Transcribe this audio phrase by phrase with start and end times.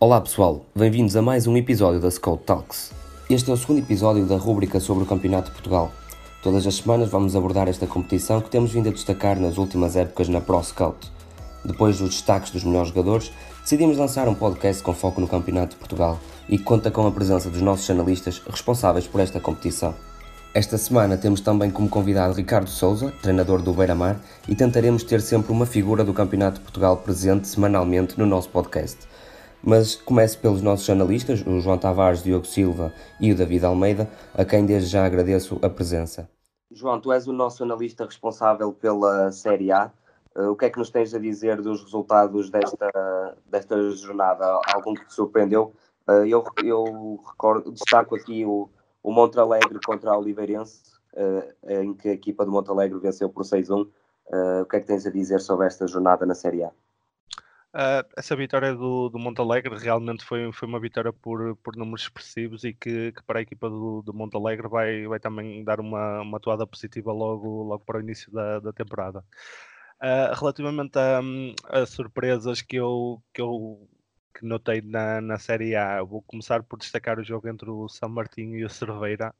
[0.00, 2.92] Olá pessoal, bem-vindos a mais um episódio da Scout Talks.
[3.28, 5.90] Este é o segundo episódio da rúbrica sobre o Campeonato de Portugal.
[6.40, 10.28] Todas as semanas vamos abordar esta competição que temos vindo a destacar nas últimas épocas
[10.28, 11.10] na Pro Scout.
[11.64, 15.80] Depois dos destaques dos melhores jogadores, decidimos lançar um podcast com foco no Campeonato de
[15.80, 16.16] Portugal
[16.48, 19.92] e que conta com a presença dos nossos analistas responsáveis por esta competição.
[20.54, 25.50] Esta semana temos também como convidado Ricardo Souza, treinador do Beira-Mar, e tentaremos ter sempre
[25.50, 29.08] uma figura do Campeonato de Portugal presente semanalmente no nosso podcast.
[29.62, 34.44] Mas começo pelos nossos analistas, o João Tavares, Diogo Silva e o David Almeida, a
[34.44, 36.28] quem desde já agradeço a presença.
[36.70, 39.90] João, tu és o nosso analista responsável pela Série A.
[40.36, 44.60] Uh, o que é que nos tens a dizer dos resultados desta, desta jornada?
[44.72, 45.72] Algum que te surpreendeu?
[46.06, 48.68] Uh, eu, eu recordo, destaco aqui o,
[49.02, 50.82] o Montalegre contra a Oliveirense,
[51.14, 53.88] uh, em que a equipa do Montalegre venceu por 6-1.
[54.62, 56.70] o que é que tens a dizer sobre esta jornada na Série A?
[57.74, 62.64] Uh, essa vitória do, do Montalegre realmente foi, foi uma vitória por, por números expressivos
[62.64, 66.38] e que, que para a equipa do, do Montalegre vai, vai também dar uma, uma
[66.38, 69.22] atuada positiva logo, logo para o início da, da temporada.
[70.02, 71.20] Uh, relativamente a,
[71.68, 73.86] a, surpresas que eu, que eu
[74.34, 78.08] que notei na, na Série A, vou começar por destacar o jogo entre o São
[78.08, 79.34] Martinho e o Cerveira,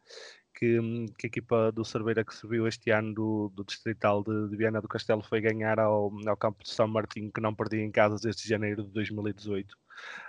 [0.58, 4.56] que, que, a equipa do Cerveira que subiu este ano do, do Distrital de, de,
[4.56, 7.90] Viana do Castelo foi ganhar ao, ao campo de São Martinho, que não perdia em
[7.92, 9.72] casa desde janeiro de 2018.
[9.72, 9.76] Uh,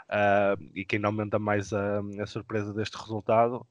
[0.09, 3.66] ah, e que ainda aumenta mais a, a surpresa deste resultado.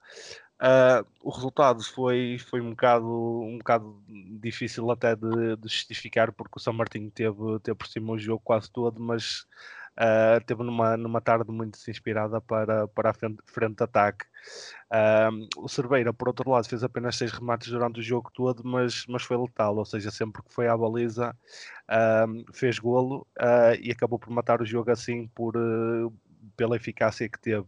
[0.60, 4.02] Uh, o resultado foi, foi um, bocado, um bocado
[4.40, 8.42] difícil até de, de justificar, porque o São Martinho teve, teve por cima o jogo
[8.44, 9.46] quase todo, mas
[9.98, 14.24] uh, teve numa, numa tarde muito inspirada para, para a frente, frente de ataque.
[14.92, 19.04] Uh, o Cerveira, por outro lado, fez apenas seis remates durante o jogo todo, mas,
[19.08, 21.36] mas foi letal, ou seja, sempre que foi à baliza
[21.90, 23.26] uh, fez golo
[23.80, 25.54] e acabou por matar o jogo assim por,
[26.56, 27.66] pela eficácia que teve.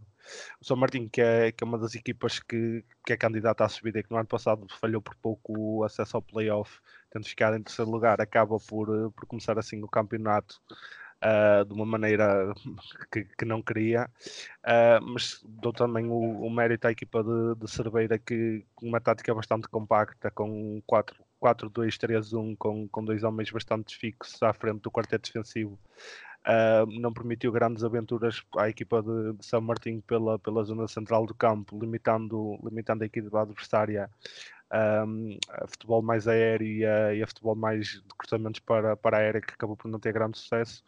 [0.61, 3.69] O São Martinho, que é, que é uma das equipas que, que é candidata à
[3.69, 6.78] subida e que no ano passado falhou por pouco o acesso ao playoff,
[7.10, 10.60] tendo ficado em terceiro lugar, acaba por, por começar assim o campeonato
[11.22, 12.53] uh, de uma maneira
[13.12, 14.08] que, que não queria,
[14.64, 19.00] uh, mas dou também o, o, mérito à equipa de, de Cerveira que com uma
[19.00, 20.82] tática bastante compacta, com
[21.42, 25.78] 4-2-3-1, com, com dois homens bastante fixos à frente do quarteto defensivo.
[26.41, 31.26] Uh, não permitiu grandes aventuras à equipa de, de, São Martinho pela, pela zona central
[31.26, 34.09] do campo, limitando, limitando a equipa adversária
[34.72, 39.16] um, a futebol mais aéreo e a, e a, futebol mais de cruzamentos para, para
[39.16, 40.82] a aérea, que acabou por não ter grande sucesso.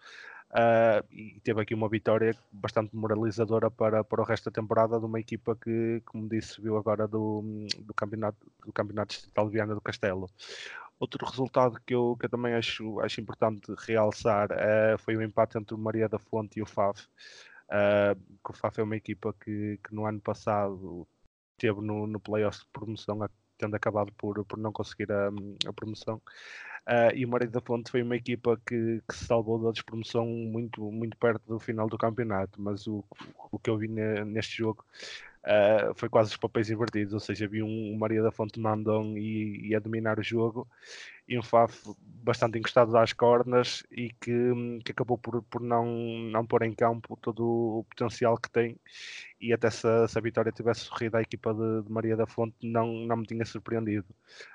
[0.50, 5.06] Uh, e teve aqui uma vitória bastante moralizadora para, para o resto da temporada de
[5.06, 7.42] uma equipa que, como disse, viu agora do,
[7.78, 10.28] do campeonato do campeonato distrital de Viana do Castelo.
[11.00, 15.56] Outro resultado que eu, que eu também acho, acho importante realçar uh, foi o empate
[15.56, 17.08] entre o Maria da Fonte e o FAF.
[17.68, 21.08] Uh, o FAF é uma equipa que, que no ano passado
[21.56, 23.22] teve no, no playoff de promoção
[23.62, 25.28] tendo acabado por, por não conseguir a,
[25.66, 26.20] a promoção.
[26.84, 30.26] Uh, e o Moreira da Fonte foi uma equipa que, que, se salvou da despromoção
[30.26, 33.04] muito, muito perto do final do campeonato, mas o,
[33.52, 34.84] o que eu vi neste jogo
[35.44, 39.16] uh, foi quase os papéis invertidos, ou seja, vi um, um Maria da Fonte mandão
[39.16, 40.68] e, e a dominar o jogo,
[41.28, 44.32] e um Faf bastante encostado às cornas e que,
[44.84, 45.86] que acabou por, por não,
[46.30, 48.76] não pôr em campo todo o potencial que tem
[49.40, 52.54] e até se, se a vitória tivesse sorrido à equipa de, de, Maria da Fonte
[52.62, 54.06] não, não me tinha surpreendido.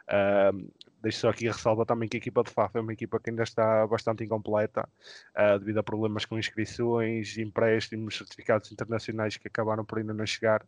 [0.07, 0.71] Uh,
[1.07, 3.29] deixo só aqui a ressalva também que a equipa de FAF é uma equipa que
[3.29, 4.87] ainda está bastante incompleta
[5.35, 10.65] uh, devido a problemas com inscrições, empréstimos, certificados internacionais que acabaram por ainda não chegar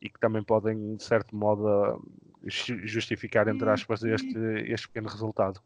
[0.00, 2.02] e que também podem, de certo modo,
[2.46, 5.60] justificar, entre aspas, este, este pequeno resultado.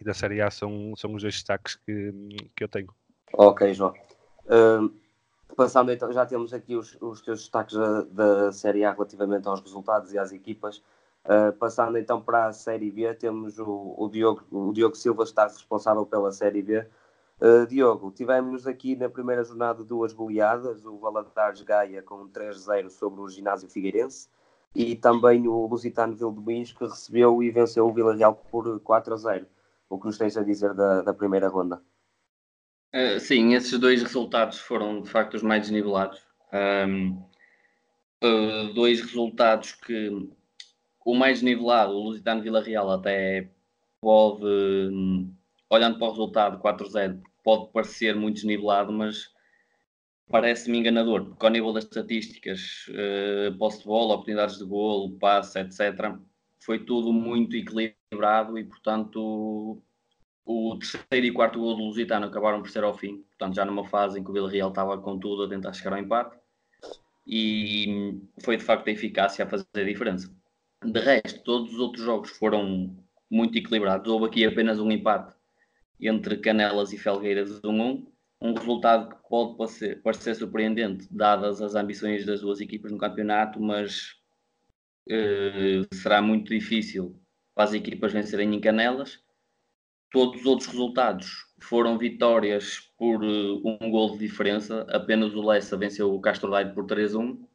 [0.00, 2.12] E da Série A são, são os dois destaques que,
[2.54, 2.88] que eu tenho.
[3.32, 3.94] Ok, João.
[4.44, 4.92] Uh,
[5.56, 9.60] passando então, já temos aqui os, os teus destaques da, da, Série A relativamente aos
[9.60, 10.82] resultados e às equipas.
[11.26, 15.42] Uh, passando então para a Série B, temos o, o, Diogo, o Diogo Silva está
[15.42, 16.86] responsável pela Série B.
[17.40, 23.20] Uh, Diogo, tivemos aqui na primeira jornada duas goleadas, o Valadares Gaia com 3-0 sobre
[23.20, 24.28] o Ginásio Figueirense
[24.72, 29.46] e também o Lusitano Vildomins que recebeu e venceu o Vila Real por 4-0.
[29.88, 31.82] O que nos tens a dizer da, da primeira ronda?
[32.94, 36.22] Uh, sim, esses dois resultados foram de facto os mais desnivelados.
[36.52, 37.20] Um,
[38.74, 40.30] dois resultados que
[41.06, 43.48] o mais nivelado, o Lusitano Vila Real, até
[44.00, 45.32] pode, um,
[45.70, 49.30] olhando para o resultado 4-0, pode parecer muito desnivelado, mas
[50.28, 55.60] parece-me enganador, porque ao nível das estatísticas, uh, posse de bola, oportunidades de golo, passe,
[55.60, 56.16] etc.,
[56.58, 59.80] foi tudo muito equilibrado e, portanto,
[60.44, 63.84] o terceiro e quarto gol do Lusitano acabaram por ser ao fim, portanto já numa
[63.84, 66.36] fase em que o Vila Real estava com tudo a tentar chegar ao empate
[67.24, 70.34] e foi de facto a eficácia a fazer a diferença.
[70.84, 72.96] De resto, todos os outros jogos foram
[73.30, 74.10] muito equilibrados.
[74.10, 75.34] Houve aqui apenas um empate
[76.00, 78.06] entre Canelas e Felgueiras 1-1,
[78.40, 83.60] um resultado que pode parecer, parecer surpreendente, dadas as ambições das duas equipas no campeonato,
[83.60, 84.14] mas
[85.08, 87.18] eh, será muito difícil
[87.54, 89.18] para as equipas vencerem em Canelas.
[90.10, 94.86] Todos os outros resultados foram vitórias por uh, um gol de diferença.
[94.90, 97.32] Apenas o Lessa venceu o Castro Daire por 3-1.
[97.32, 97.48] Uh,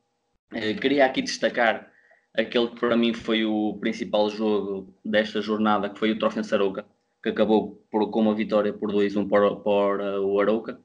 [0.52, 1.91] eh, queria aqui destacar
[2.34, 6.86] aquele que para mim foi o principal jogo desta jornada, que foi o Trofense Sarouca,
[7.22, 10.80] que acabou por, com uma vitória por 2-1 para, para o Arouca.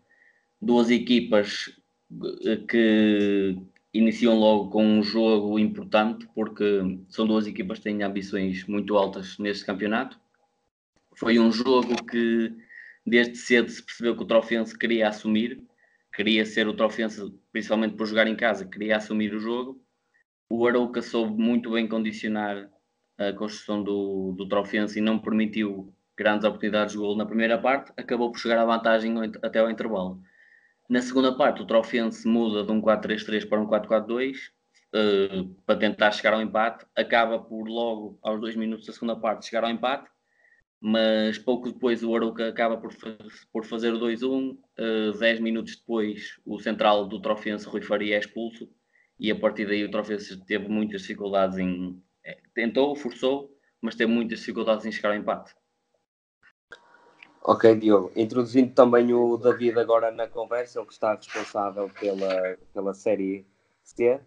[0.60, 1.70] Duas equipas
[2.44, 3.56] eh, que
[3.92, 6.64] iniciam logo com um jogo importante, porque
[7.08, 10.18] são duas equipas que têm ambições muito altas neste campeonato.
[11.14, 12.52] Foi um jogo que
[13.06, 15.62] desde cedo se percebeu que o Trofense queria assumir,
[16.14, 19.80] queria ser o Trofense, principalmente por jogar em casa, queria assumir o jogo.
[20.48, 22.70] O Arouca soube muito bem condicionar
[23.18, 27.92] a construção do, do Trofense e não permitiu grandes oportunidades de gol na primeira parte,
[27.96, 30.20] acabou por chegar à vantagem até ao intervalo.
[30.88, 34.38] Na segunda parte, o Trofense muda de um 4-3-3 para um 4-4-2 uh,
[34.94, 39.46] eh, para tentar chegar ao empate, acaba por logo, aos dois minutos da segunda parte,
[39.46, 40.08] chegar ao empate
[40.80, 42.94] mas pouco depois o Arouca acaba por,
[43.52, 44.56] por fazer o 2-1.
[44.78, 48.68] Uh, 10 minutos depois, o central do Trofense, Rui Faria, é expulso.
[49.18, 52.02] E a partir daí, o Trofense teve muitas dificuldades em.
[52.24, 55.54] É, tentou, forçou, mas teve muitas dificuldades em chegar ao empate.
[57.42, 58.10] Ok, Diogo.
[58.16, 63.46] Introduzindo também o David agora na conversa, ele que está responsável pela, pela série
[63.84, 64.20] C.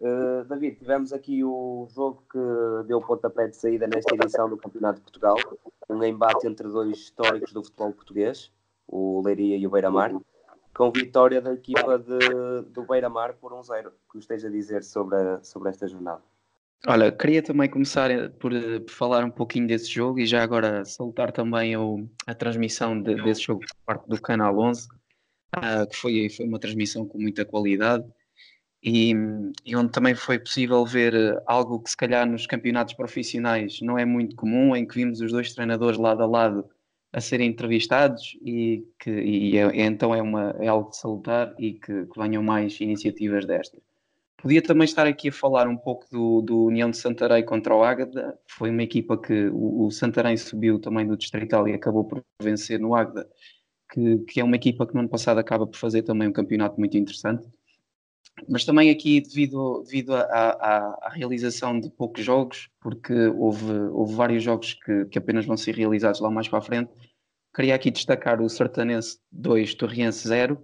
[0.00, 4.96] Uh, David, tivemos aqui o jogo que deu pontapé de saída nesta edição do Campeonato
[4.96, 5.36] de Portugal,
[5.88, 8.52] um embate entre dois históricos do futebol português,
[8.88, 10.12] o Leiria e o Beira-Mar,
[10.74, 13.88] com vitória da equipa de, do Beira-Mar por 1-0.
[13.88, 16.22] Um que esteja a dizer sobre, a, sobre esta jornada?
[16.86, 20.42] Olha, queria também começar eh, por, eh, por, falar um pouquinho desse jogo e já
[20.42, 24.88] agora salutar também o, a transmissão de, desse jogo por parte do Canal 11, uh,
[25.52, 28.04] ah, que foi, foi uma transmissão com muita qualidade
[28.82, 29.14] e,
[29.64, 33.98] e, onde também foi possível ver eh, algo que se calhar nos campeonatos profissionais não
[33.98, 36.68] é muito comum, em que vimos os dois treinadores lado a lado
[37.14, 41.74] a serem entrevistados e que e é, então é, uma, é algo de salutar e
[41.74, 43.80] que, que, venham mais iniciativas destas.
[44.36, 47.84] Podia também estar aqui a falar um pouco do, do União de Santarém contra o
[47.84, 52.22] Águeda, foi uma equipa que o, o Santarém subiu também do Distrital e acabou por
[52.42, 53.28] vencer no Águeda,
[53.92, 56.78] que, que é uma equipa que no ano passado acaba por fazer também um campeonato
[56.80, 57.48] muito interessante
[58.48, 64.74] mas também aqui devido, devido à, realização de poucos jogos, porque houve, houve vários jogos
[64.74, 66.90] que, que, apenas vão ser realizados lá mais para a frente,
[67.54, 70.58] queria aqui destacar o Sertanense 2, Torriense 0,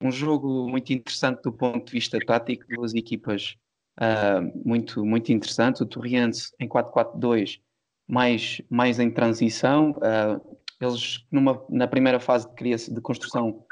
[0.00, 3.56] um jogo muito interessante do ponto de vista tático, duas equipas
[4.00, 7.60] uh, muito, muito interessantes, o Torriense em 4-4-2,
[8.06, 13.64] mais, mais em transição, uh, eles numa, na primeira fase de, criação, de construção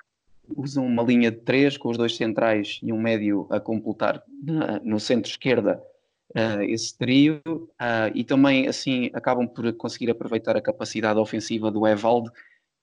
[0.56, 4.22] usam uma linha de três com os dois centrais e um médio a completar
[4.82, 5.82] no centro-esquerda
[6.37, 11.87] uh, esse trio uh, e também assim acabam por conseguir aproveitar a capacidade ofensiva do
[11.87, 12.31] Evaldo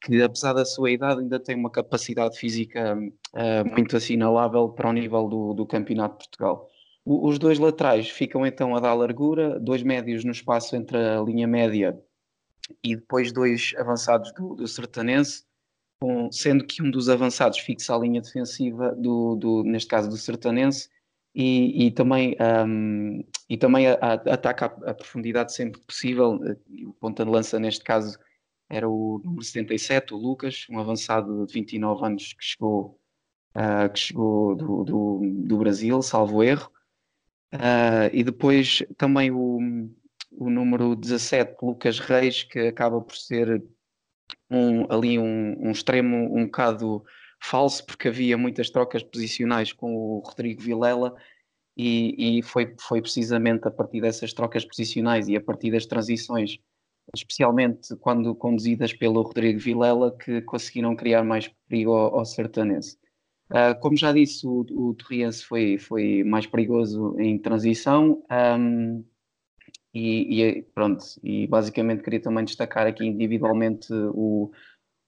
[0.02, 4.94] que apesar da sua idade ainda tem uma capacidade física uh, muito assinalável para o
[4.94, 6.70] nível do, do Campeonato de Portugal.
[7.04, 11.22] O, os dois laterais ficam então a dar largura, dois médios no espaço entre a
[11.22, 12.00] linha média
[12.84, 15.44] e depois dois avançados do, do Sertanense
[16.00, 20.18] com, sendo que um dos avançados fixa a linha defensiva do, do neste caso do
[20.18, 20.90] Sertanense
[21.36, 22.36] e, e também,
[22.68, 26.40] um, e também a, a, ataca a, a, profundidade sempre possível.
[26.86, 28.18] O ponta de lança neste caso
[28.70, 33.00] era o número 77, o Lucas, um avançado de 29 anos que chegou,
[33.56, 36.72] uh, que chegou do, do, do, Brasil, salvo erro.
[37.54, 39.60] Uh, e depois também o,
[40.32, 43.64] o número 17, Lucas Reis, que acaba por ser
[44.50, 47.04] um, ali um, um, extremo um bocado
[47.42, 51.16] falso, porque havia muitas trocas posicionais com o Rodrigo Vilela
[51.78, 56.58] e, e foi, foi precisamente a partir dessas trocas posicionais e a partir das transições,
[57.16, 62.98] especialmente quando conduzidas pelo Rodrigo Vilela, que conseguiram criar mais perigo ao, ao sertanense.
[63.52, 68.24] Uh, como já disse, o, o Torriense foi, foi mais perigoso em transição.
[68.30, 69.04] Um,
[69.94, 74.52] e, e, pronto, e basicamente queria também destacar aqui individualmente o,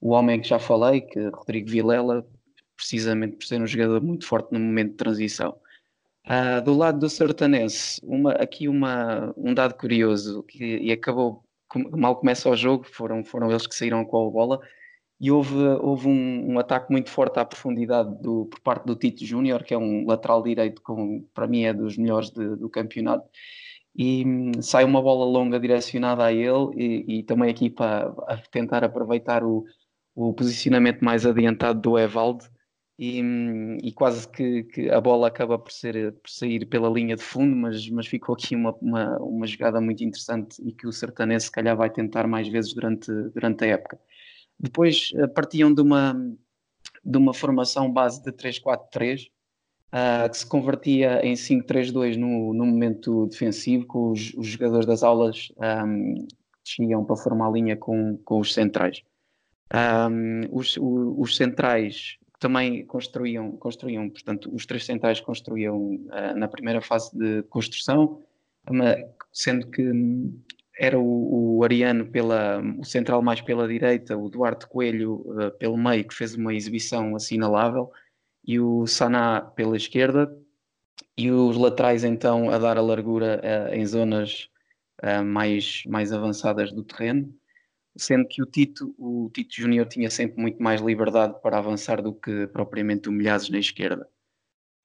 [0.00, 2.26] o homem que já falei, que é Rodrigo Vilela,
[2.76, 5.56] precisamente por ser um jogador muito forte no momento de transição.
[6.26, 11.44] Uh, do lado do Sertanense, uma, aqui uma, um dado curioso, que, e acabou
[11.96, 14.60] mal começa o jogo, foram, foram eles que saíram com a bola
[15.20, 19.24] e houve, houve um, um, ataque muito forte à profundidade do, por parte do Tito
[19.24, 23.24] Júnior, que é um lateral direito com, para mim é dos melhores de, do campeonato,
[23.94, 28.12] e hum, sai uma bola longa direcionada a ele e, e também aqui para
[28.50, 29.64] tentar aproveitar o,
[30.14, 32.44] o posicionamento mais adiantado do Evaldo
[32.98, 37.16] e, hum, e quase que, que, a bola acaba por, ser, por sair pela linha
[37.16, 40.92] de fundo, mas, mas ficou aqui uma, uma, uma jogada muito interessante e que o
[40.92, 43.98] Sertanense se calhar vai tentar mais vezes durante, durante a época.
[44.58, 46.14] Depois uh, partiam de uma,
[47.04, 49.30] de uma formação base de 3-4-3,
[49.92, 54.86] uh, ah, que se convertia em 5-3-2 no, no momento defensivo, com os, os jogadores
[54.86, 55.52] das aulas
[55.86, 56.26] um,
[56.64, 59.02] desciam para formar a linha com, com os centrais.
[59.74, 66.48] Um, os, os, os, centrais também construíam, construíam, portanto, os três centrais construíam uh, na
[66.48, 68.20] primeira fase de construção,
[69.32, 69.90] sendo que
[70.78, 75.76] era o, o, Ariano pela o central mais pela direita, o Duarte Coelho uh, pelo
[75.76, 77.90] meio, que fez uma exibição assinalável,
[78.44, 80.36] e o Saná pela esquerda,
[81.16, 84.48] e os laterais então a dar a largura uh, em zonas
[85.02, 87.32] uh, mais, mais avançadas do terreno,
[87.96, 92.14] sendo que o Tito, o Tito Júnior tinha sempre muito mais liberdade para avançar do
[92.14, 94.08] que propriamente o Milhazes na esquerda.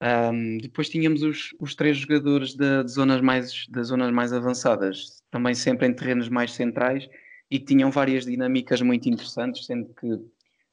[0.02, 5.24] Um, depois tínhamos os, os três jogadores de, de, zonas mais, das zonas mais avançadas,
[5.32, 7.10] também sempre em terrenos mais centrais
[7.50, 10.20] e tinham várias dinâmicas muito interessantes, sendo que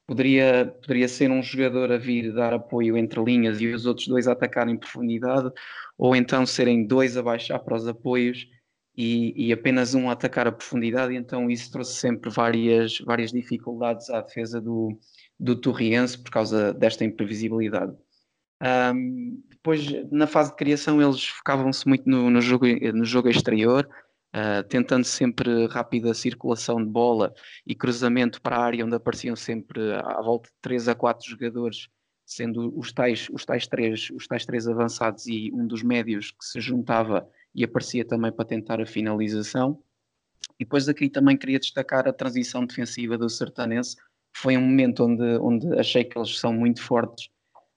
[0.07, 4.29] poderia, poderia ser um jogador a vir dar apoio entre linhas e os outros dois
[4.29, 5.51] a atacar em profundidade,
[5.97, 8.47] ou então serem dois a baixar para os apoios
[8.97, 14.09] e, e apenas um a atacar a profundidade, então isso trouxe sempre várias, várias dificuldades
[14.11, 14.99] à defesa do,
[15.39, 17.93] do Torriense por causa desta imprevisibilidade.
[18.63, 19.81] Um, depois,
[20.11, 23.89] na fase de criação, eles focavam-se muito no, no, jogo, no jogo exterior,
[24.35, 27.33] uh, tentando sempre rápida circulação de bola
[27.67, 31.89] e cruzamento para a área, onde apareciam sempre à volta de 3 a 4 jogadores,
[32.27, 36.45] sendo os tais, os tais, três, os tais três avançados e um dos médios que
[36.45, 39.81] se juntava e aparecia também para tentar a finalização.
[40.59, 43.97] E depois aqui também queria destacar a transição defensiva do Sertanense,
[44.37, 47.29] foi um momento onde, onde achei que eles são muito fortes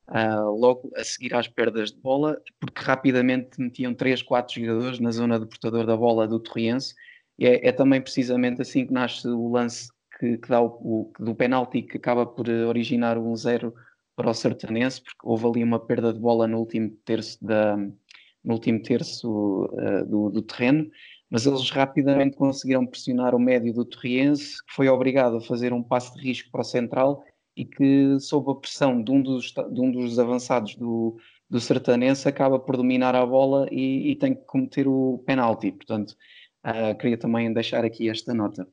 [0.10, 5.12] uh, logo a seguir às perdas de bola, porque rapidamente metiam 3, 4 jogadores na
[5.12, 6.94] zona de portador da bola do Torriense,
[7.38, 11.14] e é, é também precisamente assim que nasce o lance que, que dá o, o,
[11.20, 13.74] do penalti que acaba por originar um 0
[14.16, 18.54] para o Sertanense, porque houve ali uma perda de bola no último terço, da, no
[18.54, 20.90] último terço uh, do, do terreno,
[21.30, 25.84] mas eles rapidamente conseguiram pressionar o médio do Torriense, que foi obrigado a fazer um
[25.84, 27.24] passo de risco para o central
[27.58, 31.18] e que, sob a pressão de um dos, de um dos avançados do,
[31.50, 35.72] do Sertanense, acaba por dominar a bola e, e tem que cometer o penalti.
[35.72, 36.16] Portanto,
[36.64, 38.68] uh, queria também deixar aqui esta nota.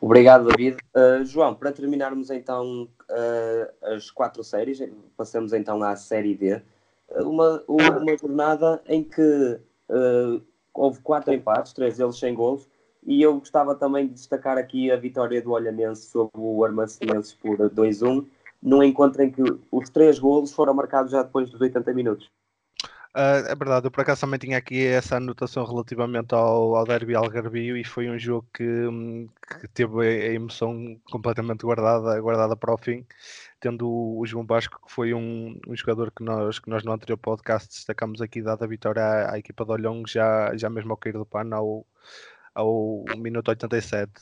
[0.00, 0.78] Obrigado, David.
[0.96, 4.82] Uh, João, para terminarmos então uh, as quatro séries,
[5.14, 6.62] passamos então à série D.
[7.16, 9.60] Uma, uma jornada em que
[10.72, 12.66] houve quatro empates, três deles sem gols,
[13.06, 17.58] e eu gostava também de destacar aqui a vitória do Olhanense sobre o Armacenenses por
[17.58, 18.26] 2-1,
[18.62, 22.30] num encontro em que os três golos foram marcados já depois dos 80 minutos.
[23.16, 27.14] Uh, é verdade, eu por acaso também tinha aqui essa anotação relativamente ao, ao Derby
[27.14, 29.28] Algarvio e foi um jogo que, hum,
[29.60, 33.06] que teve a emoção completamente guardada, guardada para o fim,
[33.60, 37.16] tendo o, João Basco, que foi um, um, jogador que nós, que nós no anterior
[37.16, 40.96] podcast destacamos aqui, dada a vitória à, à equipa de Olhão, já, já mesmo ao
[40.96, 41.86] cair do pano, ao,
[42.54, 44.12] ao minuto 87.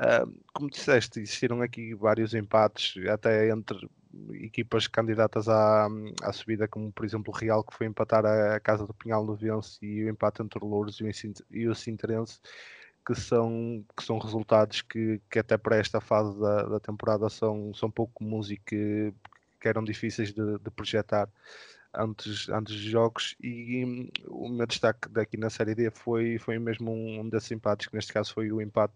[0.00, 3.88] Uh, como disseste, existiram aqui vários empates, até entre
[4.34, 5.88] equipas candidatas à,
[6.22, 9.34] à subida, como por exemplo o Real, que foi empatar a, Casa do Pinhal no
[9.34, 11.10] Vence, e o empate entre o Louros e o,
[11.50, 12.40] e o Sinterense,
[13.06, 17.72] que são, que são resultados que, que até para esta fase da, da temporada são,
[17.74, 19.12] são pouco comuns e que,
[19.60, 21.28] que eram difíceis de, de projetar
[21.94, 26.58] antes, antes dos jogos e hum, o meu destaque daqui na Série D foi, foi
[26.58, 28.94] mesmo um, um desses empates, que neste caso foi o empate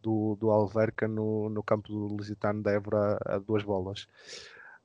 [0.00, 4.06] do, do Alverca no, no campo do Lusitano de Évora a duas bolas.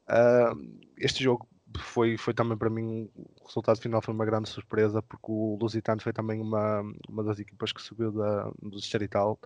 [0.09, 1.47] Uh, este jogo
[1.79, 6.01] foi, foi também para mim, o resultado final foi uma grande surpresa, porque o Lusitano
[6.01, 9.39] foi também uma, uma das equipas que subiu da, do Distrital.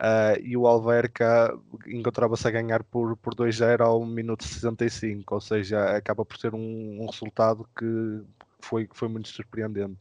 [0.00, 1.54] Uh, e o Alverca
[1.86, 7.02] encontrava-se a ganhar por, por 2-0 ao minuto 65, ou seja, acaba por ser um,
[7.02, 8.24] um resultado que
[8.62, 9.98] foi, foi muito surpreendente.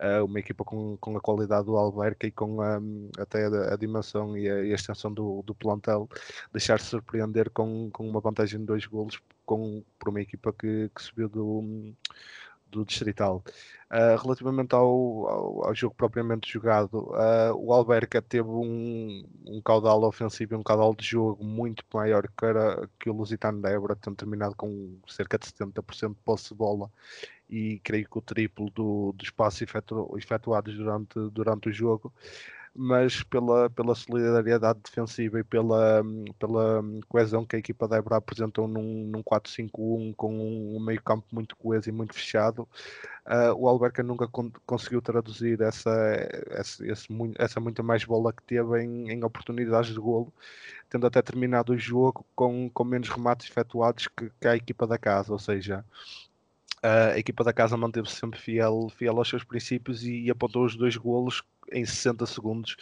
[0.00, 2.80] Uh, uma equipa com, com a qualidade do Alverca e com a,
[3.18, 6.08] até a, a dimensão e a, e a, extensão do, do plantel,
[6.50, 11.02] deixar-se surpreender com, com uma vantagem de dois golos com, por uma equipa que, que
[11.02, 11.94] subiu do
[12.74, 13.42] do Distrital.
[13.90, 14.88] Uh, relativamente ao,
[15.28, 20.62] ao, ao, jogo propriamente jogado, uh, o Alberca teve um, um, caudal ofensivo e um
[20.62, 24.96] caudal de jogo muito maior que, era, que o Lusitano da Évora, tendo terminado com
[25.06, 26.90] cerca de 70% de posse de bola
[27.48, 32.12] e creio que o triplo do, do espaço efetu, efetuados durante, durante o jogo
[32.76, 36.02] mas pela, pela solidariedade defensiva e pela,
[36.38, 41.24] pela coesão que a equipa da Ebra apresentou num, num 4-5-1 com um, meio campo
[41.30, 42.68] muito coeso e muito fechado,
[43.26, 45.90] uh, o Alberca nunca con conseguiu traduzir essa,
[46.50, 50.32] essa, esse, essa muita mais bola que teve em, em oportunidades de golo,
[50.90, 54.98] tendo até terminado o jogo com, com menos remates efetuados que, que a equipa da
[54.98, 55.84] casa, ou seja,
[56.84, 60.96] a equipa da casa manteve-se sempre fiel, fiel aos seus princípios e apontou os dois
[60.96, 62.76] golos em 60 segundos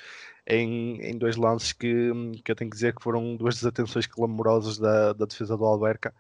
[0.47, 2.12] em, em dois lances que,
[2.45, 6.15] que eu tenho que dizer que foram duas desatenções clamorosas da, da defesa do Alberca.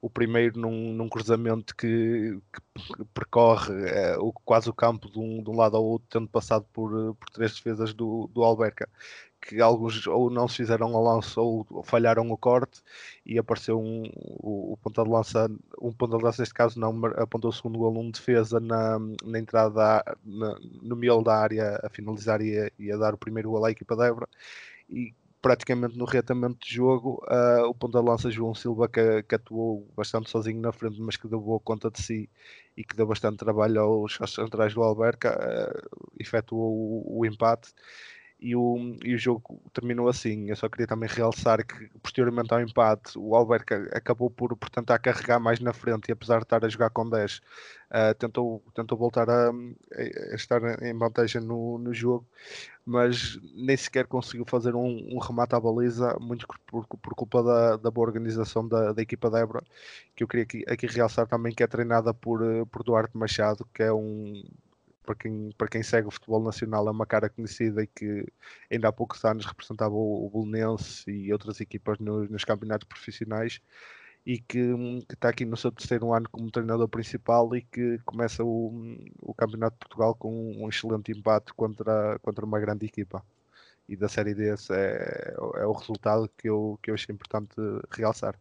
[0.00, 5.42] O primeiro num, num cruzamento que, que percorre é, o, quase o campo de um,
[5.42, 8.88] de um lado ao outro, tendo passado por, por três defesas do, do Alberca
[9.40, 12.82] que alguns ou não se fizeram ao lance ou falharam o corte
[13.24, 17.00] e apareceu um, o, o ponta de lança, um ponta de lança neste caso não,
[17.16, 21.88] apontou o segundo gol, um defesa na, na entrada na, no miolo da área a
[21.88, 24.28] finalizar e a, e a dar o primeiro gol à equipa da Ebra
[24.90, 29.34] e praticamente no retamento de jogo uh, o ponta de lança João Silva que, que,
[29.34, 32.28] atuou bastante sozinho na frente mas que deu boa conta de si
[32.76, 37.72] e que deu bastante trabalho aos, aos centrais do Alberca uh, efetuou o, o empate
[38.40, 40.48] e o, e o jogo terminou assim.
[40.48, 44.98] Eu só queria também realçar que, posteriormente ao empate, o Alberca acabou por, por tentar
[44.98, 47.40] carregar mais na frente e, apesar de estar a jogar com 10, uh,
[47.90, 52.26] eh, tentou, tentou voltar a, a, estar em vantagem no, no jogo,
[52.86, 57.76] mas nem sequer conseguiu fazer um, um remate à baliza, muito por, por culpa da,
[57.76, 59.62] da boa organização da, da equipa da Ebra,
[60.14, 62.40] que eu queria aqui, aqui realçar também que é treinada por,
[62.70, 64.44] por Duarte Machado, que é um
[65.08, 68.26] para quem, para quem segue o futebol nacional, é uma cara conhecida e que
[68.70, 73.60] ainda há poucos anos representava o, Bolonense e outras equipas nos, campeonatos profissionais
[74.26, 74.74] e que,
[75.08, 79.32] que, está aqui no seu terceiro ano como treinador principal e que começa o, o
[79.32, 80.30] Campeonato de Portugal com
[80.62, 83.24] um excelente empate contra, contra uma grande equipa.
[83.88, 87.54] E da Série D é, é o resultado que eu, que eu achei importante
[87.90, 88.38] realçar.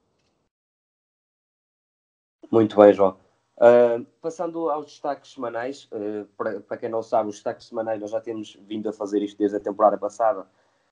[2.51, 3.26] Muito bem, João.
[3.58, 8.12] Uh, passando aos destaques semanais, uh, para, para, quem não sabe, os destaques semanais nós
[8.12, 10.46] já temos vindo a fazer isto desde a temporada passada,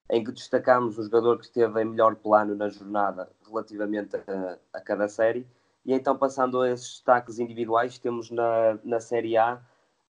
[0.09, 4.81] em que destacamos o jogador que esteve em melhor plano na jornada relativamente a, a
[4.81, 5.45] cada série.
[5.85, 9.61] E então, passando a esses destaques individuais, temos na, na Série A,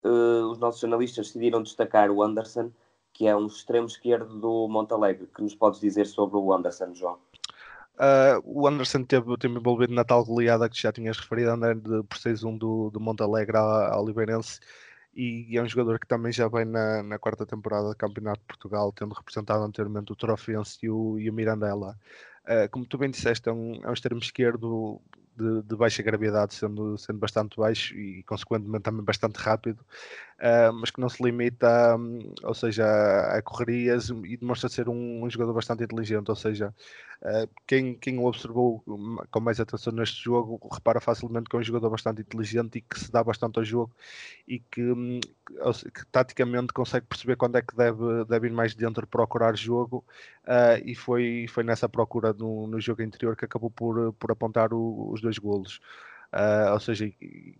[0.04, 2.70] uh, os nossos jornalistas decidiram destacar o Anderson,
[3.12, 5.26] que é um extremo esquerdo do Montalegre.
[5.26, 7.18] que nos podes dizer sobre o Anderson, João?
[7.94, 12.08] Uh, o Anderson teve, teve envolvido na tal goleada que já tinhas referido, andando de,
[12.08, 14.60] por 6-1 do, do Montalegre ao Oliveirense
[15.16, 18.46] e é um jogador que também já vem na, na quarta temporada do Campeonato de
[18.46, 21.96] Portugal, tendo representado anteriormente o Trofense e o, e o Mirandela.
[22.44, 25.00] Uh, como tu bem disseste, é um, é um extremo esquerdo
[25.36, 29.84] de, de, baixa gravidade, sendo, sendo bastante baixo e, consequentemente, também bastante rápido,
[30.40, 31.96] uh, mas que não se limita, a,
[32.46, 36.28] ou seja, a, correrias e demonstra ser um, um, jogador bastante inteligente.
[36.28, 36.74] Ou seja,
[37.22, 38.82] uh, quem, quem o observou
[39.30, 42.98] com mais atenção neste jogo repara facilmente que é um jogador bastante inteligente e que
[42.98, 43.94] se dá bastante ao jogo
[44.46, 49.06] e que, um, que, taticamente consegue perceber quando é que deve, deve ir mais dentro
[49.06, 50.04] procurar jogo.
[50.44, 54.72] Uh, e foi, foi nessa procura no, no jogo anterior que acabou por, por apontar
[54.72, 55.80] o, os dois golos.
[56.34, 57.08] Uh, ou seja,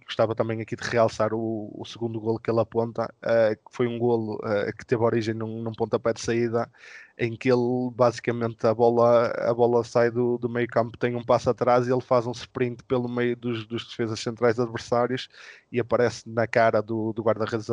[0.05, 3.87] gostava também aqui de realçar o, o segundo golo que ele aponta, uh, que foi
[3.87, 6.69] um golo uh, que teve origem num, num pontapé de saída,
[7.17, 11.25] em que ele basicamente a bola, a bola sai do, do meio campo, tem um
[11.25, 15.29] passo atrás e ele faz um sprint pelo meio dos, dos defesas centrais adversários
[15.71, 17.69] e aparece na cara do, do guarda-redes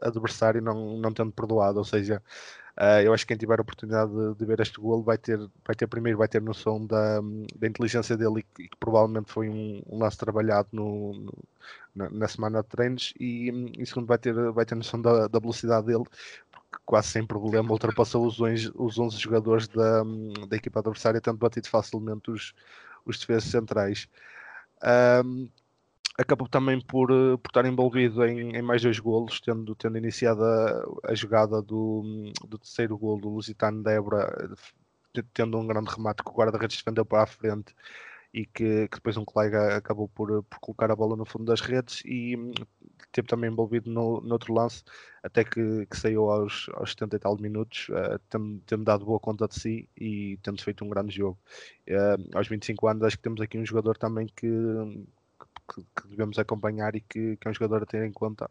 [0.00, 1.78] adversário, não, não tendo perdoado.
[1.78, 2.22] Ou seja,
[2.80, 5.38] Uh, eu acho que quem tiver a oportunidade de, de, ver este golo vai ter,
[5.66, 7.20] vai ter primeiro vai ter noção da,
[7.54, 11.38] da inteligência dele e que, provavelmente foi um, um, lance trabalhado no, no
[11.94, 15.38] na, na, semana de treinos e, e, segundo vai ter, vai ter noção da, da
[15.38, 16.04] velocidade dele
[16.50, 20.02] porque quase sem problema ultrapassou os 11, os 11 jogadores da,
[20.48, 22.54] da equipa adversária tendo batido facilmente os,
[23.04, 24.08] os defesas centrais.
[25.22, 25.50] Um,
[26.18, 30.44] acabou também por, eh, por estar envolvido em, em, mais dois golos, tendo, tendo iniciado
[30.44, 34.56] a, a jogada do, do, terceiro golo do Lusitano Débora,
[35.14, 37.74] eh, tendo um grande remate que o guarda-redes defendeu para a frente
[38.32, 41.44] e que, que, depois um colega acabou por, eh, por colocar a bola no fundo
[41.44, 42.52] das redes e hum,
[43.12, 44.84] teve também envolvido no, no outro lance,
[45.22, 49.18] até que, que saiu aos, aos 70 e tal minutos, uh, tendo, tendo dado boa
[49.18, 51.38] conta de si e tendo feito um grande jogo.
[51.88, 54.46] Uh, aos 25 anos acho que temos aqui um jogador também que,
[55.72, 58.50] que, que devemos acompanhar e que, que é um jogador a ter em conta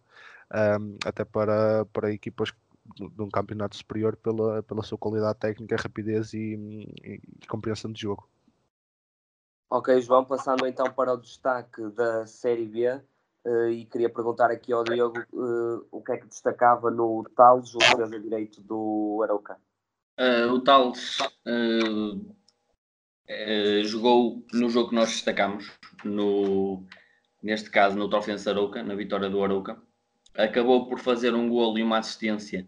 [0.80, 2.54] um, até para, para equipas
[2.96, 6.56] de um campeonato superior pela, pela sua qualidade técnica, rapidez e,
[7.04, 8.28] e, e compreensão de jogo.
[9.70, 12.90] Ok, João, passando então para o destaque da Série B,
[13.46, 17.76] uh, e queria perguntar aqui ao Diogo uh, o que é que destacava no Tales,
[17.76, 19.58] o defesa direito do Arauca.
[20.20, 21.20] Uh, o Tales
[23.86, 25.72] jogou no jogo que nós destacamos,
[26.04, 26.84] no,
[27.42, 29.82] neste caso no Trofense Arauca, na vitória do Arauca.
[30.36, 32.68] Acabou por fazer um golo e uma assistência.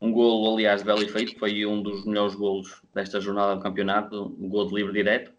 [0.00, 4.36] Um golo, aliás, belo e feito, foi um dos melhores golos desta jornada do campeonato,
[4.38, 5.32] um golo de livre direto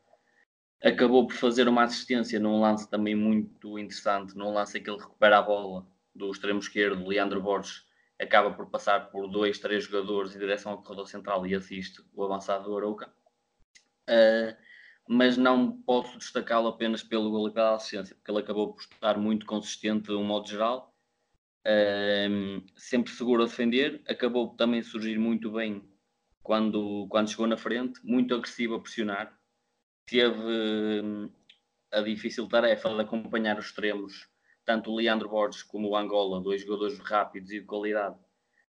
[0.82, 5.00] acabou por fazer uma assistência num lance também muito interessante, num lance em que ele
[5.00, 7.86] recupera a bola do extremo esquerdo, Leandro Borges,
[8.20, 12.24] acaba por passar por dois, três jogadores em direção ao corredor central e assiste o
[12.24, 13.14] avançado do Arouca.
[14.10, 14.56] Uh,
[15.14, 19.18] mas não posso destacá-lo apenas pelo gol e pela assistência, porque ele acabou por estar
[19.18, 20.96] muito consistente de um modo geral,
[22.78, 25.84] sempre seguro a defender, acabou também a surgir muito bem
[26.42, 29.38] quando, quando chegou na frente, muito agressivo a pressionar,
[30.06, 31.30] teve hum,
[31.92, 34.30] a difícil tarefa de acompanhar os extremos,
[34.64, 38.18] tanto o Leandro Borges como o Angola, dois jogadores rápidos e de qualidade,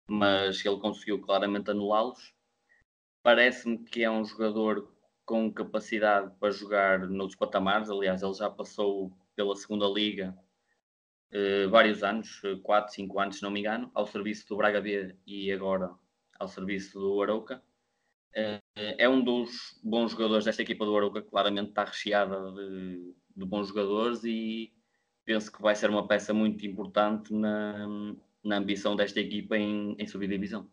[0.07, 2.33] mas ele conseguiu claramente anulá-los.
[3.21, 4.91] Parece-me que é um jogador
[5.31, 10.37] com capacidade para jogar noutros patamares, aliás, ele já passou pela segunda liga
[11.31, 15.15] eh, vários anos, 4, 5 anos, se não me engano, ao serviço do Braga B
[15.25, 15.89] e agora
[16.37, 17.63] ao serviço do Arauca.
[18.35, 23.45] Eh, é um dos bons jogadores desta equipa do Arouca, claramente está recheada de, de,
[23.45, 24.73] bons jogadores e
[25.23, 27.87] penso que vai ser uma peça muito importante na,
[28.43, 30.69] na ambição desta equipa em, em subir divisão.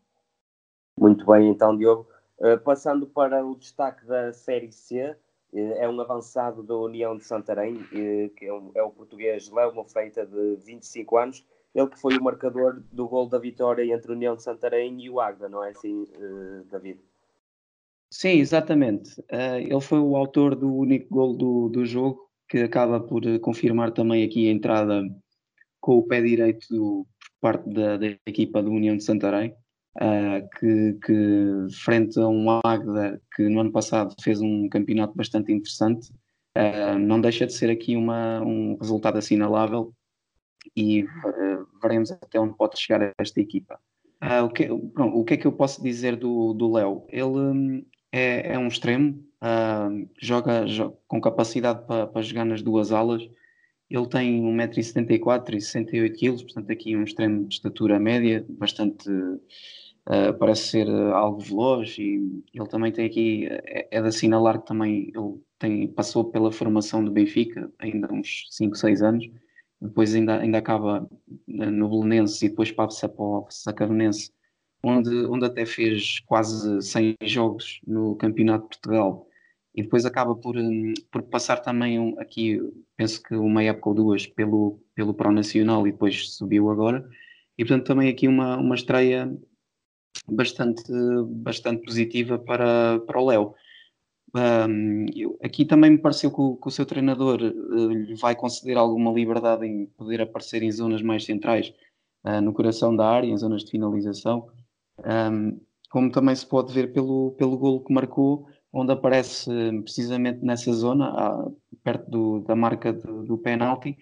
[0.99, 2.18] Muito bem, então, Diogo.
[2.39, 5.17] Uh, passando para o destaque da Série C,
[5.53, 9.75] uh, é um avançado da União de Santarém, uh, que é, é, o português Léo
[9.75, 11.45] Mofeita, de 25 anos.
[11.75, 15.11] Ele que foi o marcador do gol da vitória entre a União de Santarém e
[15.11, 16.07] o Agda, não é assim,
[16.71, 16.99] David?
[18.11, 19.23] Sim, exatamente.
[19.31, 23.93] Ele foi o autor do único gol do, do jogo, que acaba por eh, confirmar
[23.93, 25.03] também aqui a entrada
[25.81, 29.55] com o pé direito do, por parte da, da equipa do União de Santarém,
[29.97, 35.53] uh, que, que, frente a um Águeda que no ano passado fez um campeonato bastante
[35.53, 36.11] interessante,
[36.57, 39.93] uh, não deixa de ser aqui uma, um resultado assinalável
[40.77, 41.05] e
[41.83, 43.79] veremos até onde pode chegar esta equipa.
[44.45, 47.07] O, que, pronto, o, que, é que eu posso dizer do Léo?
[47.09, 52.63] Ele hum, é, é um extremo, uh, joga, joga, com capacidade para, para jogar nas
[52.63, 53.23] duas alas.
[53.91, 59.09] Ele tem 1,74m e 68kg, portanto, aqui um extremo de estatura média, bastante.
[60.09, 64.67] Uh, parece ser algo veloz e ele também tem aqui, é, é de assinalar que
[64.67, 69.31] também ele tem, passou pela formação do Benfica, ainda uns 5, 6 anos,
[69.79, 71.07] depois ainda, ainda acaba
[71.47, 74.33] no Belenenses e depois passa para o Sacavenense
[74.83, 79.27] onde, onde até fez quase 100 jogos no Campeonato de Portugal
[79.75, 82.61] e depois acaba por, hum, por passar também aqui,
[82.97, 87.09] penso que uma época ou duas pelo, pelo Pro Nacional e depois subiu agora.
[87.57, 89.33] E portanto também aqui uma, uma estreia
[90.27, 90.83] bastante,
[91.27, 93.55] bastante positiva para, para o Léo.
[94.35, 95.07] Um,
[95.43, 99.11] aqui também me pareceu que o, que o seu treinador uh, lhe vai conceder alguma
[99.11, 101.73] liberdade em poder aparecer em zonas mais centrais,
[102.27, 104.49] uh, no coração da área, em zonas de finalização.
[104.99, 105.59] Um,
[105.91, 109.51] como também se pode ver pelo, pelo golo que marcou, onde aparece
[109.83, 111.51] precisamente nessa zona,
[111.83, 113.97] perto do, da marca do, do penalti,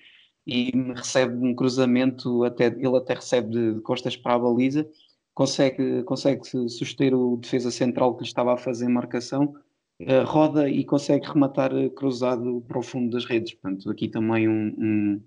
[0.45, 4.89] e recebe um cruzamento, até, ele até recebe de, de costas para a baliza,
[5.37, 9.55] consegue, consegue suster o defesa central que lhe estava a fazer marcação,
[10.01, 13.53] uh, roda e consegue rematar cruzado para o fundo das redes.
[13.53, 15.23] Portanto, aqui também um, um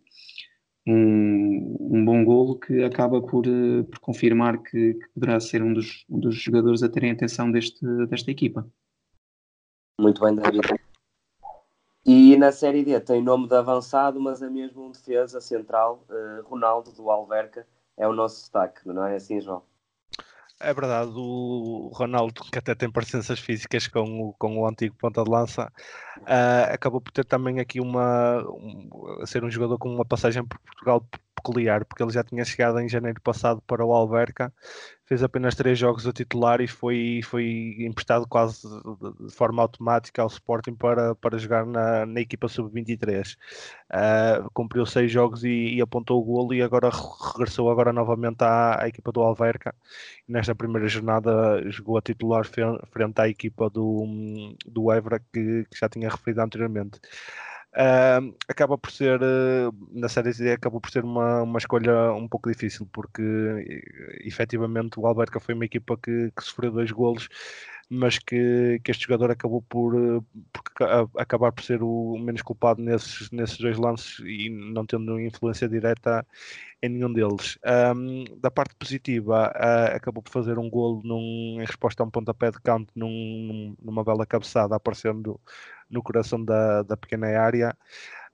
[0.92, 6.04] um, bom golo que acaba por, uh, por confirmar que, que, poderá ser um dos,
[6.10, 8.68] um dos jogadores a terem atenção deste, desta equipa.
[10.02, 10.62] Muito bem, David.
[12.04, 16.04] E na Série D tem nome de avançado, mas é mesmo um defesa central,
[16.46, 19.69] Ronaldo do Alverca, é o nosso destaque, não é assim, João?
[20.62, 25.24] É verdade, o Ronaldo, que até tem parecenças físicas com o, com o antigo ponta
[25.24, 25.72] de lança,
[26.18, 28.44] uh, acabou por ter também aqui uma.
[28.44, 31.06] Um, ser um jogador com uma passagem por Portugal
[31.40, 34.54] peculiar, porque ele já tinha chegado em janeiro passado para o Alverca,
[35.10, 38.62] fez apenas três jogos a titular e foi, foi emprestado quase
[39.28, 43.34] de forma automática ao Sporting para, para jogar na, na equipa sub-23.
[43.34, 43.36] Uh,
[43.90, 48.84] ah, cumpriu seis jogos e, e, apontou o golo e agora regressou agora novamente à,
[48.84, 49.74] à equipa do Alverca.
[50.28, 54.06] nesta primeira jornada jogou a titular frente à equipa do,
[54.68, 57.00] do Évora que, que já tinha referido anteriormente.
[57.72, 62.28] Uh, acaba por ser, uh, na série Z, acabou por ser uma, uma escolha um
[62.28, 63.22] pouco difícil, porque
[64.22, 67.30] efetivamente o Alberca foi uma equipa que, que sofreu dois golos,
[67.90, 69.94] mas que, que este jogador acabou por,
[70.52, 75.20] por a, acabar por ser o menos culpado nesses, nesses dois lances e não tendo
[75.20, 76.26] influência direta
[76.82, 77.58] em nenhum deles.
[77.96, 82.12] Um, da parte positiva, uh, acabou por fazer um golo num, em resposta a um
[82.12, 85.40] pontapé de canto num, numa bela cabeçada, aparecendo
[85.90, 87.76] no coração da, da pequena área.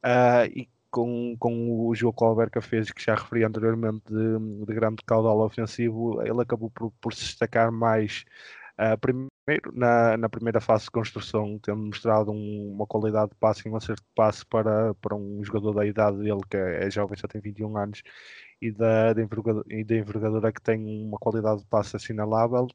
[0.04, 4.66] Uh, e com, com o jogo que o Alberca fez, que já referi anteriormente, de,
[4.66, 8.24] de grande caudal ofensivo, ele acabou por, por se destacar mais.
[8.80, 13.68] Uh, primeiro, na, na primeira fase de construção, tendo mostrado um, uma qualidade de passe
[13.68, 16.90] e um acerto de passe para, para um jogador da idade dele, que é, é
[16.90, 18.02] jovem, já tem 21 anos,
[18.62, 19.12] e da,
[19.70, 22.68] e da envergadura que tem uma qualidade de passe assinalável.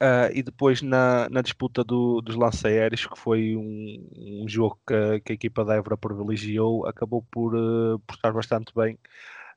[0.00, 5.20] Uh, e depois na, na disputa do, dos lança-aéreos, que foi um, um jogo que,
[5.20, 8.94] que, a equipa da Évora privilegiou, acabou por, uh, por estar bastante bem,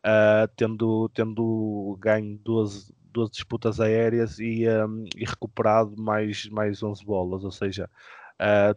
[0.03, 7.05] uh, tendo, tendo ganho 12, 12 disputas aéreas e, um, e recuperado mais, mais 11
[7.05, 7.87] bolas, ou seja,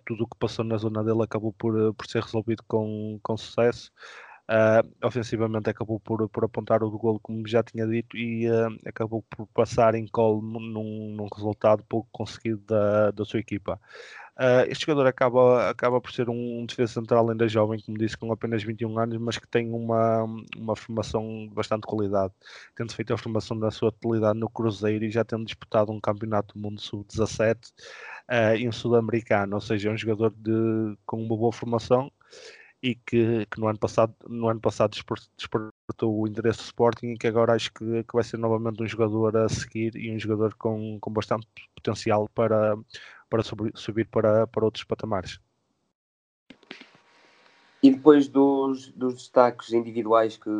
[0.05, 3.90] tudo o que passou na zona dele acabou por, por ser resolvido com, com sucesso.
[4.46, 9.22] Uh, ofensivamente acabou por, por apontar o gol, como já tinha dito, e uh, acabou
[9.22, 13.80] por passar em colo num, num, resultado pouco conseguido da, da sua equipa.
[14.37, 18.30] Uh, este jogador acaba, acaba por ser um defesa central ainda jovem, como disse, com
[18.33, 20.24] apenas 21 anos, mas que tem uma,
[20.57, 22.35] uma formação de bastante qualidade,
[22.76, 26.52] tendo feito a formação da sua totalidade no Cruzeiro e já tendo disputado um campeonato
[26.52, 27.57] do mundo sub-17
[28.28, 32.12] uh, e um sul-americano, ou seja, é um jogador de, com uma boa formação
[32.85, 37.16] e que, que, no ano passado, no ano passado despertou o interesse do Sporting e
[37.16, 40.55] que agora acho que, que vai ser novamente um jogador a seguir e um jogador
[40.57, 42.77] com, com bastante potencial para,
[43.31, 45.40] para subir para, para outros patamares.
[47.83, 50.51] E depois dos, dos destaques individuais que,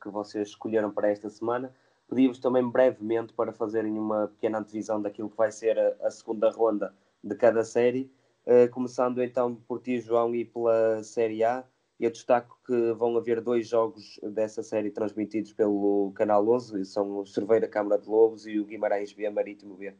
[0.00, 1.74] que vocês escolheram para esta semana,
[2.08, 6.48] pedimos também brevemente para fazerem uma pequena antevisão daquilo que vai ser a, a segunda
[6.48, 8.08] ronda de cada série
[8.46, 11.64] Uh, começando então por ti, João, e pela Série A.
[11.98, 17.26] Eu destaco que vão haver dois jogos dessa série transmitidos pelo Canal 11, são o
[17.26, 19.94] Cerveira Câmara de Lobos e o Guimarães B Marítimo B.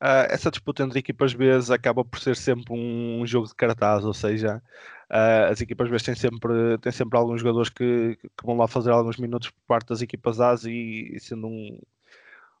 [0.00, 4.04] Uh, essa disputa entre equipas B acaba por ser sempre um, um jogo de cartaz,
[4.04, 4.62] ou seja,
[5.10, 8.92] uh, as equipas B têm sempre, têm sempre alguns jogadores que, que, vão lá fazer
[8.92, 11.80] alguns minutos por parte das equipas A e, e sendo um,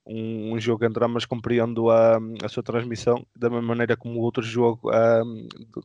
[0.08, 4.22] um, um, jogo entre ambas compreendo a, a sua transmissão, da mesma maneira como o
[4.22, 4.90] outro jogo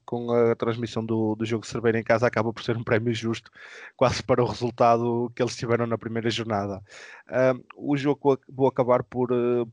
[0.06, 3.52] com a transmissão do, do jogo Cerveira em casa acaba por ser um prémio justo,
[3.98, 6.82] quase para o resultado que eles tiveram na primeira jornada.
[7.76, 9.30] O jogo vou acabar por,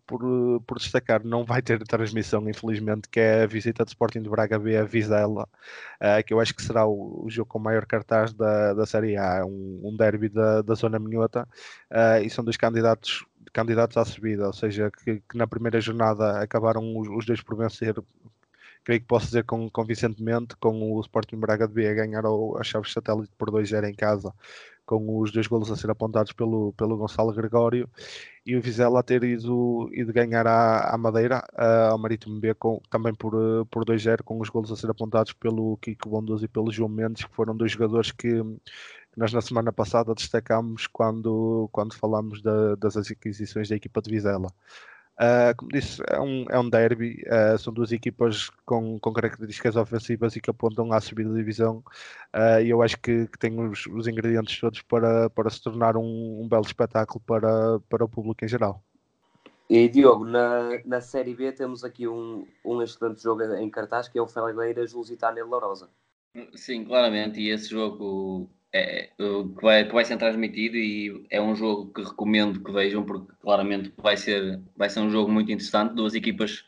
[0.07, 0.21] por,
[0.67, 4.59] por destacar, não vai ter transmissão, infelizmente, que é a visita do Sporting de Braga
[4.59, 5.49] B a Vizela,
[6.01, 9.17] uh, que eu acho que será o, o, jogo com maior cartaz da, da Série
[9.17, 11.47] A, um, um derby da, da zona minhota,
[12.23, 16.97] e são dois candidatos candidatos à subida, ou seja, que, que na primeira jornada acabaram
[16.99, 17.95] os, os, dois por vencer,
[18.85, 22.57] creio que posso dizer com, convincentemente, com o Sporting Braga de B a ganhar o,
[22.59, 24.33] a Chaves Satélite por 2-0 em casa,
[24.87, 27.89] com os dois golos a ser apontados pelo, pelo Gonçalo Gregório,
[28.45, 32.55] e o Vizela a ter ido, ido ganhar à, à Madeira, uh, ao Marítimo B,
[32.55, 33.33] com, também por,
[33.71, 37.25] por 2-0, com os golos a ser apontados pelo Kiko Bondoso e pelo João Mendes,
[37.25, 38.43] que foram dois jogadores que
[39.17, 44.49] nós na semana passada destacámos quando, quando falámos da, das aquisições da equipa de Vizela.
[45.21, 49.77] Uh, como disse, é um, é um derby, uh, são duas equipas com, com características
[49.77, 51.85] ofensivas e que apontam à subida da divisão
[52.35, 55.95] uh, e eu acho que, que tem os, os, ingredientes todos para, para se tornar
[55.95, 58.83] um, um, belo espetáculo para, para o público em geral.
[59.69, 64.19] E Diogo, na, na Série B temos aqui um, um excelente jogo em cartaz que
[64.19, 65.91] é o Felgueiras Lusitano e Lourosa.
[66.55, 71.55] Sim, claramente, e esse jogo é, que, vai, que vai ser transmitido e é um
[71.55, 75.95] jogo que recomendo que vejam porque claramente vai ser, vai ser um jogo muito interessante,
[75.95, 76.65] duas equipas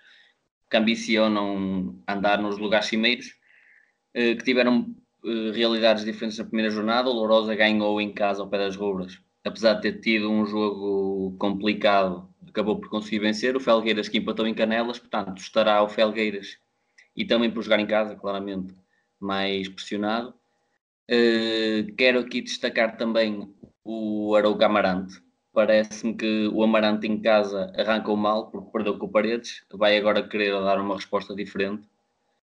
[0.71, 3.35] que ambicionam andar nos lugares cimeiros,
[4.15, 8.49] eh, que tiveram eh, realidades diferentes na primeira jornada, o Lourosa ganhou em casa ao
[8.49, 13.61] pé das Rubras, apesar de ter tido um jogo complicado, acabou por conseguir vencer, o
[13.61, 16.59] Felgueiras que empatou em Canelas, portanto estará o Felgueiras
[17.15, 18.75] e também por jogar em casa, claramente,
[19.21, 20.35] mais pressionado
[21.11, 23.53] Uh, quero aqui destacar também
[23.85, 25.21] o Arauca Amarante.
[25.53, 29.65] Parece-me que o Amarante em casa arrancou mal porque perdeu com o Paredes.
[29.73, 31.87] Vai agora querer dar uma resposta diferente.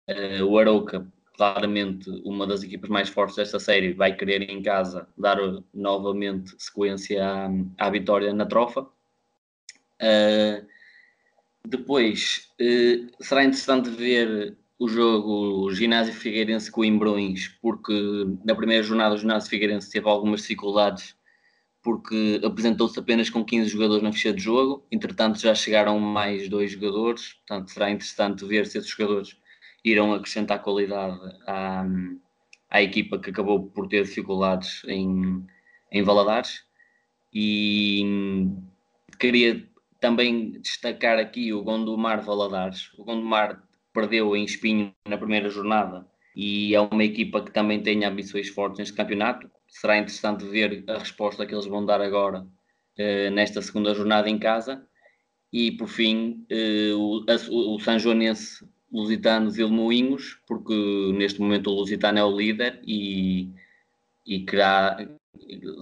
[0.08, 5.08] Uh, o Arauca, claramente uma das equipas mais fortes desta série, vai querer em casa
[5.18, 5.38] dar
[5.74, 8.82] novamente sequência à, à vitória na trofa.
[10.02, 10.66] Uh,
[11.66, 12.52] depois,
[13.22, 17.94] será interessante ver o jogo Ginásio Figueirense com Imbrões, porque
[18.44, 21.16] na primeira jornada o Ginásio Figueirense teve algumas dificuldades
[21.82, 26.72] porque apresentou-se apenas com 15 jogadores na ficha de jogo, entretanto já chegaram mais dois
[26.72, 29.38] jogadores, portanto será interessante ver se esses jogadores
[29.86, 31.18] irão acrescentar qualidade
[31.48, 31.86] à,
[32.70, 35.46] à equipa que acabou por ter dificuldades em,
[35.94, 36.62] em Valadares.
[37.34, 38.06] E
[39.18, 39.66] queria
[40.02, 42.92] também destacar aqui o Gondomar Valadares.
[42.98, 43.63] O Gondomar
[43.94, 48.80] perdeu em Espinho na primeira jornada e é uma equipa que também tem ambições fortes
[48.80, 49.50] neste campeonato.
[49.68, 52.46] Será interessante ver a resposta que eles vão dar agora
[52.98, 54.86] eh, nesta segunda jornada em casa.
[55.52, 57.24] E por fim, eh, o,
[57.76, 60.74] o, Joanense Lusitanos e Lemoinhos, porque
[61.14, 63.50] neste momento o Lusitano é o líder e,
[64.26, 64.46] e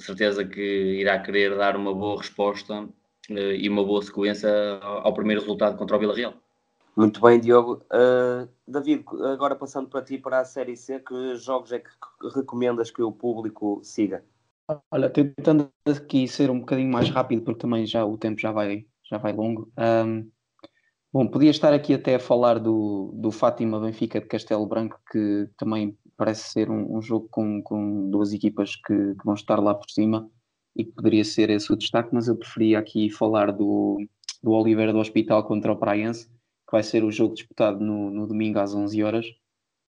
[0.01, 0.61] certeza que
[0.99, 4.49] irá querer dar uma boa resposta uh, e uma boa sequência
[4.81, 6.33] ao, ao, primeiro resultado contra o Vila Real.
[6.95, 7.81] Muito bem, Diogo.
[7.85, 11.89] Uh, David, agora passando para ti para a Série C, que jogos é que
[12.35, 14.23] recomendas que o público siga?
[14.89, 18.85] Olha, tentando aqui ser um bocadinho mais rápido, porque também já o tempo já vai,
[19.03, 19.71] já vai longo.
[19.77, 20.29] Um,
[21.13, 25.49] Bom, podia estar aqui até a falar do, do Fátima Benfica de Castelo Branco, que
[25.57, 29.75] também parece ser um, um jogo com, com duas equipas que, que, vão estar lá
[29.75, 30.31] por cima
[30.73, 33.97] e que poderia ser esse o destaque, mas eu preferia aqui falar do,
[34.41, 36.29] do Oliveira do Hospital contra o Praense,
[36.71, 39.25] que vai ser o jogo disputado no, no domingo às 11 horas.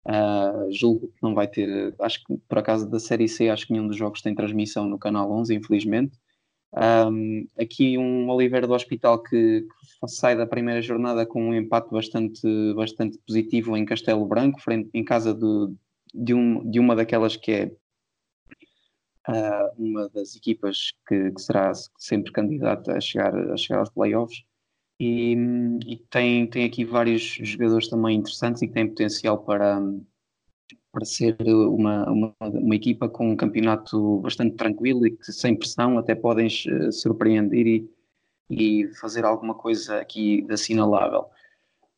[0.05, 3.71] Uh, julgo que não vai ter, acho que por acaso da Série C, acho que
[3.71, 6.19] nenhum dos jogos tem transmissão no canal 11, infelizmente.
[6.75, 11.89] Um, aqui um Oliveira do Hospital que, que, sai da primeira jornada com um empate
[11.89, 12.41] bastante,
[12.75, 15.73] bastante positivo em Castelo Branco, frente, em casa de,
[16.13, 17.71] de, um, de uma daquelas que é
[19.29, 24.43] uh, uma das equipas que, que, será sempre candidata a chegar, a chegar aos playoffs.
[25.03, 25.35] E,
[25.85, 29.81] e tem, tem aqui vários jogadores também interessantes e que têm potencial para,
[30.93, 35.97] para ser uma, uma, uma, equipa com um campeonato bastante tranquilo e que sem pressão
[35.97, 37.89] até podem eh, surpreender e,
[38.49, 41.25] e fazer alguma coisa aqui de assinalável.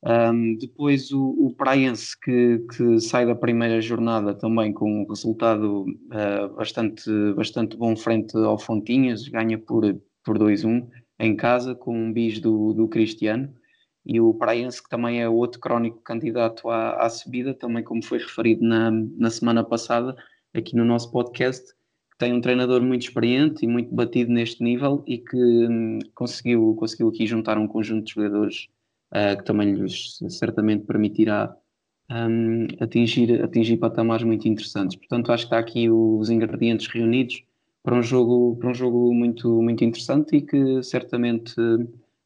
[0.03, 5.83] Um, depois o, o Praense que, que, sai da primeira jornada também com um resultado
[5.83, 9.83] uh, bastante, bastante bom frente ao Fontinhas, ganha por,
[10.23, 10.87] por 2-1
[11.19, 13.53] em casa com um bis do, do Cristiano
[14.05, 18.19] e o Praense, que também é outro crónico candidato à, à subida, também como foi
[18.19, 20.15] referido na, na semana passada
[20.53, 21.73] aqui no nosso podcast,
[22.11, 26.75] que tem um treinador muito experiente e muito batido neste nível e que hum, conseguiu,
[26.75, 28.67] conseguiu aqui juntar um conjunto de jogadores
[29.11, 31.55] uh, que também lhes certamente permitirá
[32.09, 34.95] um, atingir, atingir patamares muito interessantes.
[34.95, 37.43] Portanto, acho que está aqui os ingredientes reunidos
[37.85, 41.55] para um jogo, para um jogo muito, muito interessante e que certamente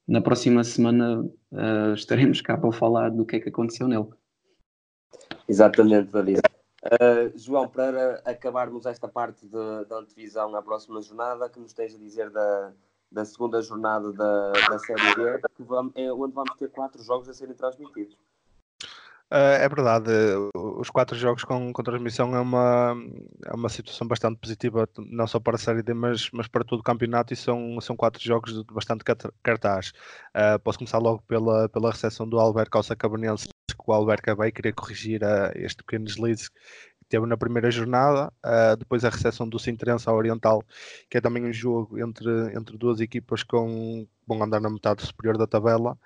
[0.08, 4.08] na próxima semana uh, estaremos cá para falar do que é que aconteceu nele.
[5.48, 6.40] Exatamente, David.
[6.86, 11.98] Uh, João, para acabarmos esta parte da antevisão à próxima jornada, que nos tens a
[11.98, 12.72] dizer da,
[13.12, 17.34] da segunda jornada da, da Série B, vamos, é onde vamos ter quatro jogos a
[17.34, 18.18] serem transmitidos.
[19.32, 20.10] Uh, é verdade,
[20.56, 22.96] os quatro jogos com, com transmissão é uma,
[23.46, 26.80] é uma situação bastante positiva, não só para a Série D, mas, mas para todo
[26.80, 29.04] o campeonato, e são, são quatro jogos de bastante
[29.44, 29.94] cartaz.
[30.36, 34.52] Uh, posso começar logo pela, pela recepção do Alberto Calça Cabanense, que o Alberto vai
[34.52, 38.32] querer corrigir uh, este pequeno deslize que teve na primeira jornada,
[38.78, 40.64] depois a recepção do Sintrense ao Oriental,
[41.10, 45.36] que é também um jogo entre, entre duas equipas com, vão andar na metade superior
[45.38, 45.98] da tabela.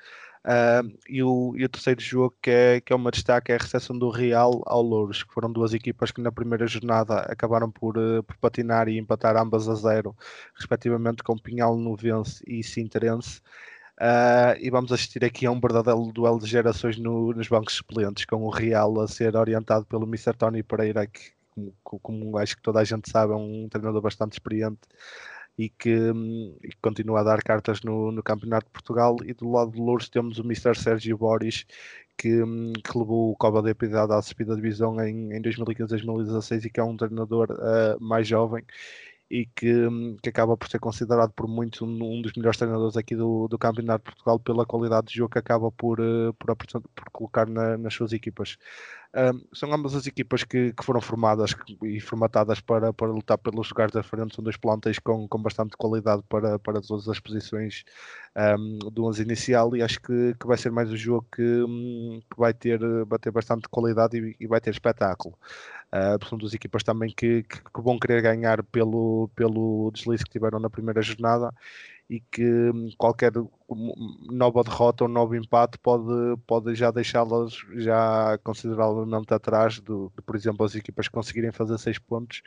[0.46, 3.58] Uh, e, o, e, o, terceiro jogo que é, que é uma destaque é a
[3.58, 7.98] recepção do Real ao Louros, que foram duas equipas que na primeira jornada acabaram por,
[7.98, 10.14] uh, por patinar e empatar ambas a zero,
[10.54, 13.40] respectivamente com Pinhal Novense e Sinterense.
[13.98, 18.26] Uh, e vamos assistir aqui a um verdadeiro duelo de gerações no, nos bancos suplentes,
[18.26, 20.34] com o Real a ser orientado pelo Mr.
[20.34, 21.32] Tony Pereira, que,
[21.84, 24.82] como, como acho que toda a gente sabe, é um treinador bastante experiente
[25.58, 26.12] e que,
[26.82, 29.18] continua a dar cartas no, no, Campeonato de Portugal.
[29.26, 30.76] E do lado de Louros temos o Mr.
[30.76, 31.66] Sérgio Boris,
[32.18, 32.42] que,
[32.84, 36.84] que levou o Cova da Piedade à subida divisão em, em 2015-2016 e que é
[36.84, 38.64] um treinador uh, mais jovem
[39.34, 42.96] e que, hum, que, acaba por ser considerado por muitos um, um, dos melhores treinadores
[42.96, 46.56] aqui do, do Campeonato de Portugal pela qualidade de jogo que acaba por, uh, por,
[46.56, 48.58] por, colocar na, nas suas equipas.
[49.16, 53.70] Um, são ambas as equipas que, que foram formadas e formatadas para, para lutar pelos
[53.70, 54.36] lugares da frente.
[54.36, 57.84] São dois plantéis com, com bastante qualidade para, para todas as posições
[58.36, 62.22] um, do 11 inicial e acho que, que vai ser mais um jogo que, um,
[62.22, 65.36] que vai, ter, vai ter bastante qualidade e, e vai ter espetáculo.
[65.94, 70.32] Uh, são duas equipas também que, que, que, vão querer ganhar pelo, pelo deslize que
[70.32, 71.54] tiveram na primeira jornada
[72.10, 73.32] e que hum, qualquer
[74.32, 80.36] nova derrota ou novo empate pode, pode já deixá-las já consideravelmente atrás do, de, por
[80.36, 82.42] exemplo, as equipas conseguirem fazer seis pontos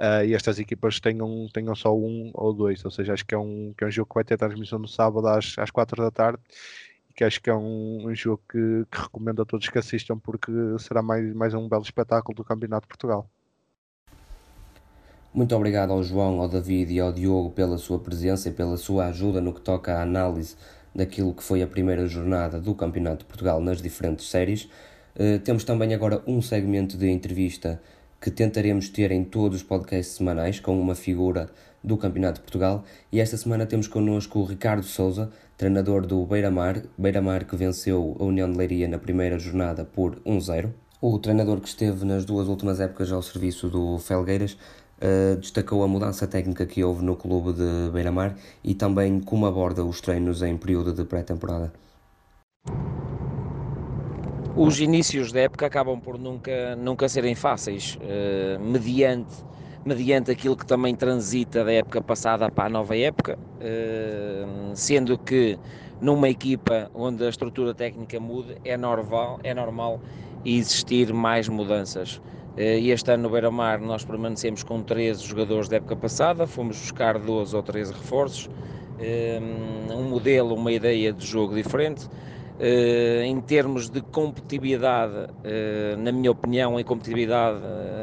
[0.00, 2.84] uh, e estas equipas tenham, tenham só um ou dois.
[2.84, 4.88] Ou seja, acho que é um, que é um jogo que vai ter transmissão no
[4.88, 6.40] sábado às, às quatro da tarde
[7.14, 10.50] que acho que é um, um jogo que, que, recomendo a todos que assistam porque
[10.78, 13.28] será mais, mais um belo espetáculo do Campeonato de Portugal.
[15.32, 19.06] Muito obrigado ao João, ao David e ao Diogo pela sua presença e pela sua
[19.06, 20.56] ajuda no que toca à análise
[20.94, 24.68] daquilo que foi a primeira jornada do Campeonato de Portugal nas diferentes séries.
[25.16, 27.80] Uh, temos também agora um segmento de entrevista
[28.20, 31.50] que tentaremos ter em todos os podcasts semanais com uma figura
[31.82, 36.82] do Campeonato de Portugal e esta semana temos connosco o Ricardo Souza, treinador do Beira-Mar,
[36.98, 40.70] Beira-Mar que venceu a União de Leiria na primeira jornada por 1-0.
[41.00, 44.56] O treinador que esteve nas duas últimas épocas ao serviço do Felgueiras
[44.96, 49.84] Uh, destacou a mudança técnica que houve no clube de Beira-Mar e também como aborda
[49.84, 51.72] os treinos em período de pré-temporada.
[54.56, 59.34] Os inícios da época acabam por nunca, nunca serem fáceis, uh, mediante,
[59.84, 65.58] mediante aquilo que também transita da época passada para a nova época, uh, sendo que
[66.00, 70.00] numa equipa onde a estrutura técnica muda, é normal, é normal
[70.44, 72.20] existir mais mudanças.
[72.56, 77.18] Eh, este ano no Beira-Mar nós permanecemos com 13 jogadores da época passada, fomos buscar
[77.18, 78.50] 12 ou 13 reforços,
[79.00, 79.40] eh,
[79.90, 82.08] um modelo, uma ideia de jogo diferente.
[82.58, 85.26] Eh, em termos de competitividade,
[85.98, 87.60] na minha opinião, a competitividade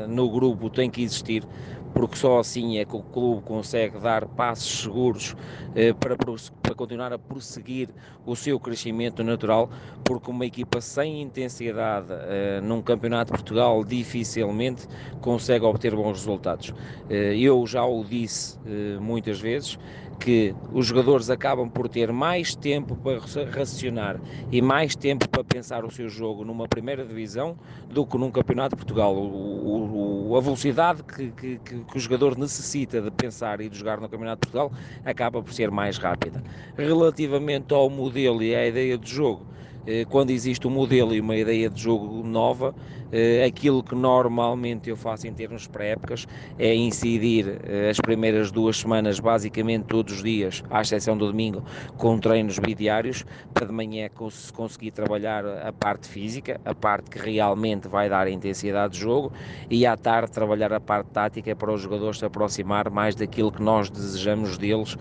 [0.09, 1.47] no grupo tem que existir,
[1.93, 5.35] porque só assim é que o clube consegue dar passos seguros
[5.73, 7.93] eh, para, para continuar a prosseguir
[8.25, 9.69] o seu crescimento natural,
[10.05, 14.85] porque uma equipa sem intensidade eh, num campeonato de Portugal dificilmente
[15.19, 16.71] consegue obter bons resultados.
[17.09, 19.77] Eh, eu já o disse eh, muitas vezes,
[20.21, 23.19] que os jogadores acabam por ter mais tempo para
[23.49, 27.57] racionar e mais tempo para pensar o seu jogo numa primeira divisão
[27.89, 29.15] do que num campeonato de Portugal.
[29.15, 33.99] O, o, a velocidade que, que, que, o jogador necessita de pensar e de jogar
[33.99, 34.71] no campeonato de Portugal
[35.03, 36.43] acaba por ser mais rápida.
[36.77, 39.43] Relativamente ao modelo e à ideia de jogo,
[39.87, 42.75] eh, quando existe um modelo e uma ideia de jogo nova,
[43.11, 46.25] eh, aquilo que normalmente eu faço em termos pré-épocas
[46.57, 51.63] é incidir eh, as primeiras duas semanas, basicamente todos os dias, à exceção do domingo,
[51.97, 54.09] com treinos bidiários, para de manhã
[54.53, 59.31] conseguir trabalhar a parte física, a parte que realmente vai dar intensidade de jogo,
[59.69, 63.61] e à tarde trabalhar a parte tática para os jogadores se aproximar mais daquilo que
[63.61, 64.95] nós desejamos deles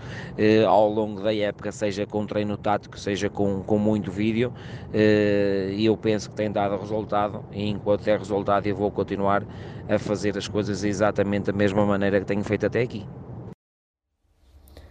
[0.67, 4.53] ao longo da época, seja com treino tático, seja com, com muito vídeo,
[4.93, 9.45] e eu penso que tem dado resultado enquanto der resultado eu vou continuar
[9.89, 13.05] a fazer as coisas exatamente da mesma maneira que tenho feito até aqui.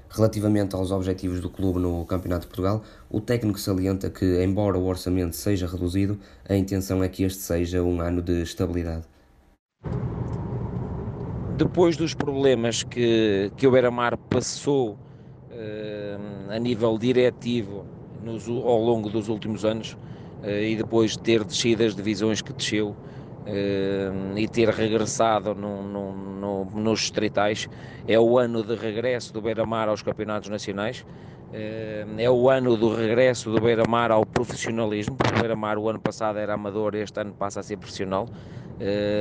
[0.08, 4.86] Relativamente aos objetivos do clube no Campeonato de Portugal, o técnico salienta que, embora o
[4.86, 9.04] orçamento seja reduzido, a intenção é que este seja um ano de estabilidade.
[11.56, 14.98] Depois dos problemas que, que o Beira-Mar passou
[15.52, 17.84] eh, a nível diretivo
[18.24, 19.96] nos, ao longo dos últimos anos
[20.44, 22.96] e depois de ter descido as divisões que desceu
[23.46, 27.68] eh, e ter regressado no, no, no, nos distritais,
[28.06, 31.04] é o ano de regresso do Beira-Mar aos campeonatos nacionais,
[31.52, 36.00] eh, é o ano do regresso do Beira-Mar ao profissionalismo, porque o Beira-Mar o ano
[36.00, 38.28] passado era amador, este ano passa a ser profissional,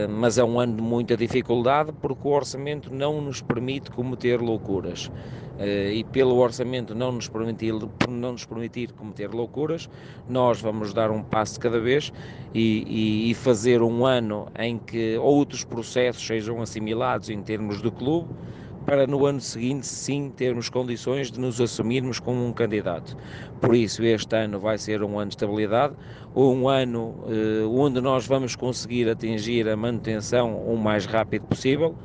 [0.10, 5.12] mas é um ano de muita dificuldade porque o orçamento não nos permite cometer loucuras.
[5.60, 7.74] Eh, e pelo orçamento não nos, permitir,
[8.08, 9.90] não nos permitir cometer loucuras,
[10.28, 12.14] nós vamos dar um passo de cada vez
[12.54, 17.92] e, e, e fazer um ano em que outros processos sejam assimilados em termos de
[17.92, 18.30] clube,
[18.90, 23.16] para no ano seguinte sim termos condições de nos assumirmos como um candidato.
[23.62, 25.94] Por isso, este ano vai ser um ano de estabilidade,
[26.36, 31.96] um ano eh, onde nós vamos conseguir atingir a manutenção o mais rápido possível,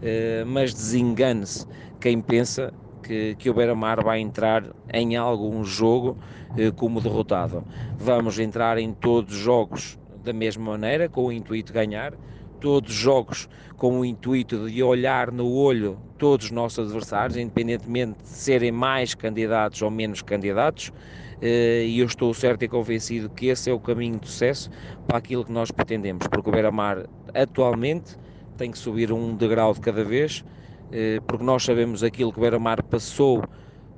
[0.00, 1.66] eh, mas desengane-se
[2.00, 2.72] quem pensa
[3.02, 4.64] que, que o Beira-Mar vai entrar
[4.94, 6.16] em algum jogo
[6.56, 7.62] eh, como derrotado.
[7.98, 12.14] Vamos entrar em todos os jogos da mesma maneira, com o intuito de ganhar,
[12.60, 18.22] todos os jogos com o intuito de olhar no olho todos os nossos adversários, independentemente
[18.22, 20.92] de serem mais candidatos ou menos candidatos,
[21.40, 24.70] eh, e eu estou certo e convencido que esse é o caminho de sucesso
[25.06, 28.16] para aquilo que nós pretendemos, porque o Beira-Mar atualmente
[28.56, 30.44] tem que subir um degrau de cada vez,
[30.92, 33.42] eh, porque nós sabemos aquilo que o Beira-Mar passou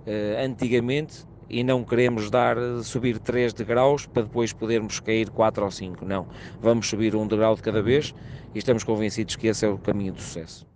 [0.06, 5.70] eh, antigamente e não queremos dar subir 3 degraus para depois podermos cair 4 ou
[5.70, 6.04] 5.
[6.04, 6.26] Não,
[6.60, 8.14] vamos subir um degrau de cada vez
[8.54, 10.66] e estamos convencidos que esse é o caminho do sucesso.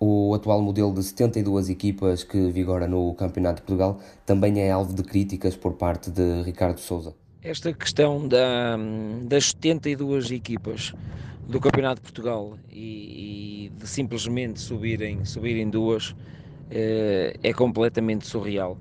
[0.00, 4.94] O atual modelo de 72 equipas que vigora no Campeonato de Portugal também é alvo
[4.94, 7.14] de críticas por parte de Ricardo Souza.
[7.42, 8.76] Esta questão da,
[9.22, 10.92] das 72 equipas
[11.46, 16.14] do Campeonato de Portugal e, e de simplesmente subirem, subirem duas
[16.70, 18.78] é, é completamente surreal.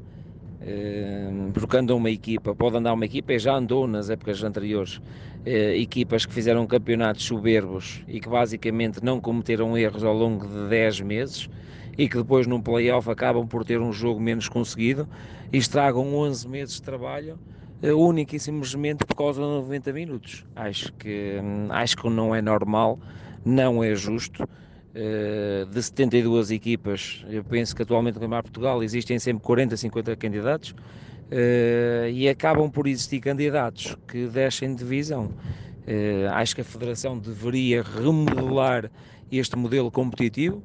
[1.53, 5.01] Porque anda uma equipa, pode andar uma equipa e já andou nas épocas anteriores,
[5.45, 10.69] eh, equipas que fizeram campeonatos soberbos e que basicamente não cometeram erros ao longo de
[10.69, 11.49] 10 meses
[11.97, 15.07] e que depois num playoff acabam por ter um jogo menos conseguido
[15.51, 17.39] e estragam 11 meses de trabalho
[17.81, 20.45] única e simplesmente por causa de 90 minutos.
[20.55, 22.99] Acho que, hum, acho que não é normal,
[23.45, 24.47] não é justo.
[24.89, 30.15] Uh, de 72 equipas, eu penso que atualmente no Campeonato Portugal existem sempre 40, 50
[30.15, 35.25] candidatos uh, e acabam por existir candidatos que descem de divisão.
[35.25, 38.89] Uh, acho que a Federação deveria remodelar
[39.31, 40.63] este modelo competitivo.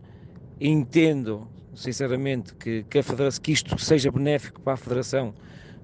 [0.59, 5.35] Entendo, sinceramente, que, que, a Federação, que isto seja benéfico para a Federação,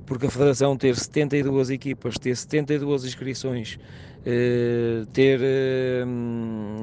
[0.06, 3.78] porque a Federação ter 72 equipas, ter 72 inscrições,
[4.20, 5.40] uh, ter,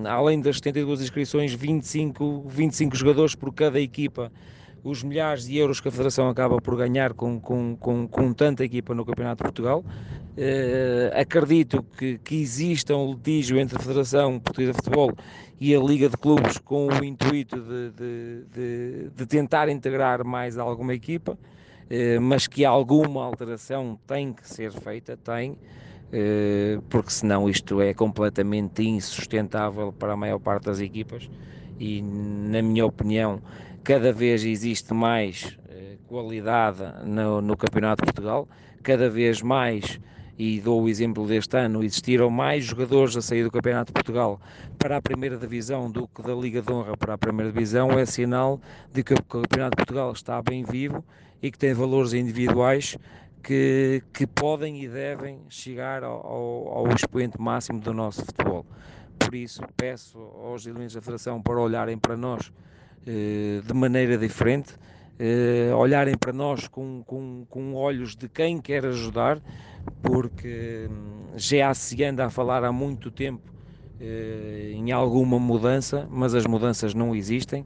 [0.06, 4.32] além das 72 inscrições, 25, 25 jogadores por cada equipa
[4.84, 8.64] os milhares de euros que a Federação acaba por ganhar com, com, com, com tanta
[8.64, 9.84] equipa no Campeonato de Portugal.
[10.38, 15.12] Uh, acredito que, que exista um litígio entre a Federação Portuguesa de Futebol
[15.60, 20.58] e a Liga de Clubes com o intuito de, de, de, de tentar integrar mais
[20.58, 21.38] alguma equipa,
[22.22, 28.84] mas que alguma alteração tem que ser feita, tem, uh, porque senão isto é completamente
[28.84, 31.30] insustentável para a maior parte das equipas
[31.80, 33.42] e, na minha opinião,
[33.84, 38.48] cada vez existe mais eh, qualidade no, no, Campeonato de Portugal,
[38.84, 40.00] cada vez mais,
[40.38, 44.40] e dou o exemplo deste ano, existiram mais jogadores a sair do Campeonato de Portugal
[44.78, 48.06] para a primeira divisão do que da Liga de Honra para a primeira divisão, é
[48.06, 48.60] sinal
[48.92, 51.04] de que o Campeonato de Portugal está bem vivo
[51.42, 52.98] e que tem valores individuais
[53.44, 58.66] que, que podem e devem chegar ao, ao, ao expoente máximo do nosso futebol.
[59.18, 62.52] Por isso, peço aos elementos da Federação para olharem para nós
[63.06, 64.76] eh, de maneira diferente,
[65.18, 69.42] eh, olharem para nós com, com, com olhos de quem quer ajudar,
[70.02, 73.52] porque hum, já se anda a falar há muito tempo
[74.00, 77.66] eh, em alguma mudança, mas as mudanças não existem.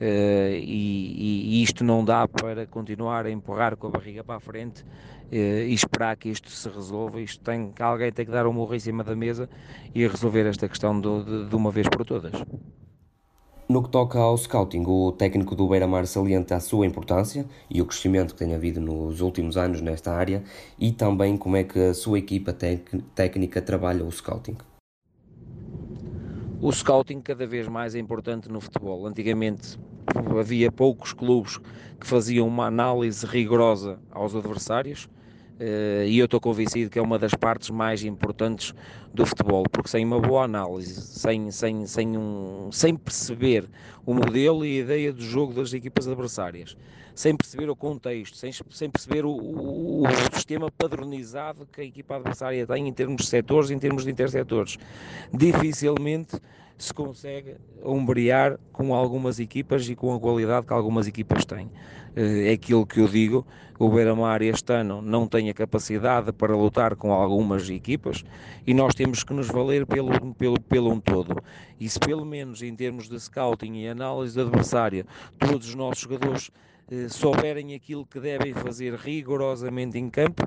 [0.00, 4.40] Uh, e, e, isto não dá para continuar a empurrar com a barriga para a
[4.40, 7.20] frente uh, e esperar que isto se resolva.
[7.20, 9.46] Isto tem alguém tem que dar um morro em cima da mesa
[9.94, 12.32] e resolver esta questão do, de, de uma vez por todas.
[13.68, 17.86] No que toca ao scouting, o técnico do Beira-Mar salienta a sua importância e o
[17.86, 20.42] crescimento que tem havido nos últimos anos nesta área
[20.78, 22.56] e também como é que a sua equipa
[23.14, 24.56] técnica trabalha o scouting.
[26.62, 29.06] O scouting cada vez mais é importante no futebol.
[29.06, 29.78] Antigamente
[30.38, 31.56] havia poucos clubes
[31.98, 35.08] que faziam uma análise rigorosa aos adversários
[35.60, 38.72] Uh, e eu estou convencido que é uma das partes mais importantes
[39.12, 43.68] do futebol, porque sem uma boa análise, sem, sem, sem, um, sem perceber
[44.06, 46.78] o modelo e a ideia do jogo das equipas adversárias,
[47.14, 52.16] sem perceber o contexto, sem, sem perceber o, o, o sistema padronizado que a equipa
[52.16, 54.76] adversária tem em termos de setores, em termos de intersetores,
[55.32, 56.40] dificilmente
[56.80, 61.70] se consegue ombrear com algumas equipas e com a qualidade que algumas equipas têm.
[62.16, 63.46] Eh, é aquilo que eu digo,
[63.78, 68.24] o Beira-Mar este ano não tem a capacidade para lutar com algumas equipas
[68.66, 71.36] e nós temos que nos valer pelo, pelo, pelo um todo.
[71.78, 75.04] E se pelo menos em termos de scouting e análise do adversário,
[75.38, 76.50] todos os nossos jogadores
[77.08, 80.42] souberem aquilo que devem fazer rigorosamente em campo,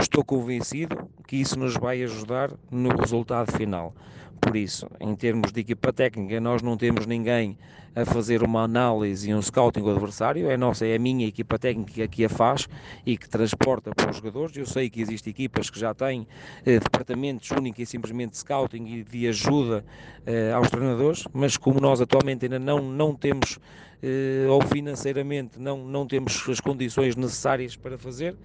[0.00, 3.92] estou convencido que isso nos vai ajudar no resultado final.
[4.40, 7.58] Por isso, em termos de equipa técnica, nós não temos ninguém
[7.96, 11.58] a fazer uma análise e um scouting do adversário, é nossa, é a minha equipa
[11.58, 12.68] técnica que a faz
[13.04, 14.56] e que transporta para os jogadores.
[14.56, 16.28] Eu sei que existem equipas que já têm
[16.64, 19.84] eh, departamentos únicos e simplesmente de scouting e de ajuda
[20.24, 23.58] eh, aos treinadores, mas como nós atualmente ainda não, não temos,
[24.00, 28.36] eh, ou financeiramente não, não temos as condições necessárias para fazer,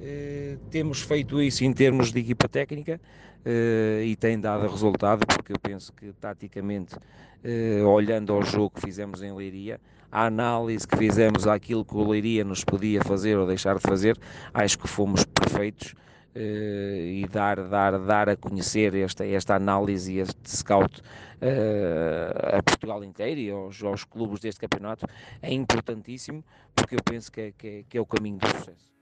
[0.00, 3.00] eh, temos feito isso em termos de equipa técnica
[3.46, 8.82] uh, e tem dado resultado, porque eu penso que taticamente, uh, olhando ao jogo que
[8.82, 9.80] fizemos em Leiria,
[10.10, 14.18] a análise que fizemos àquilo que o Leiria nos podia fazer ou deixar de fazer,
[14.52, 15.94] acho que fomos perfeitos.
[16.34, 22.62] Uh, e dar, dar, dar a conhecer esta, esta análise e este scout uh, a
[22.62, 25.06] Portugal inteiro e aos, aos, clubes deste campeonato
[25.40, 26.44] é importantíssimo
[26.74, 28.95] porque eu penso que é, que é, que é o caminho do sucesso.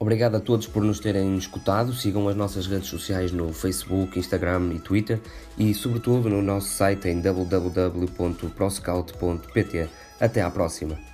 [0.00, 1.92] Obrigado a todos por nos terem escutado.
[1.92, 5.20] Sigam as nossas redes sociais no Facebook, Instagram e Twitter
[5.58, 9.90] e, sobretudo, no nosso site em www.proscout.pt.
[10.18, 11.09] Até à próxima!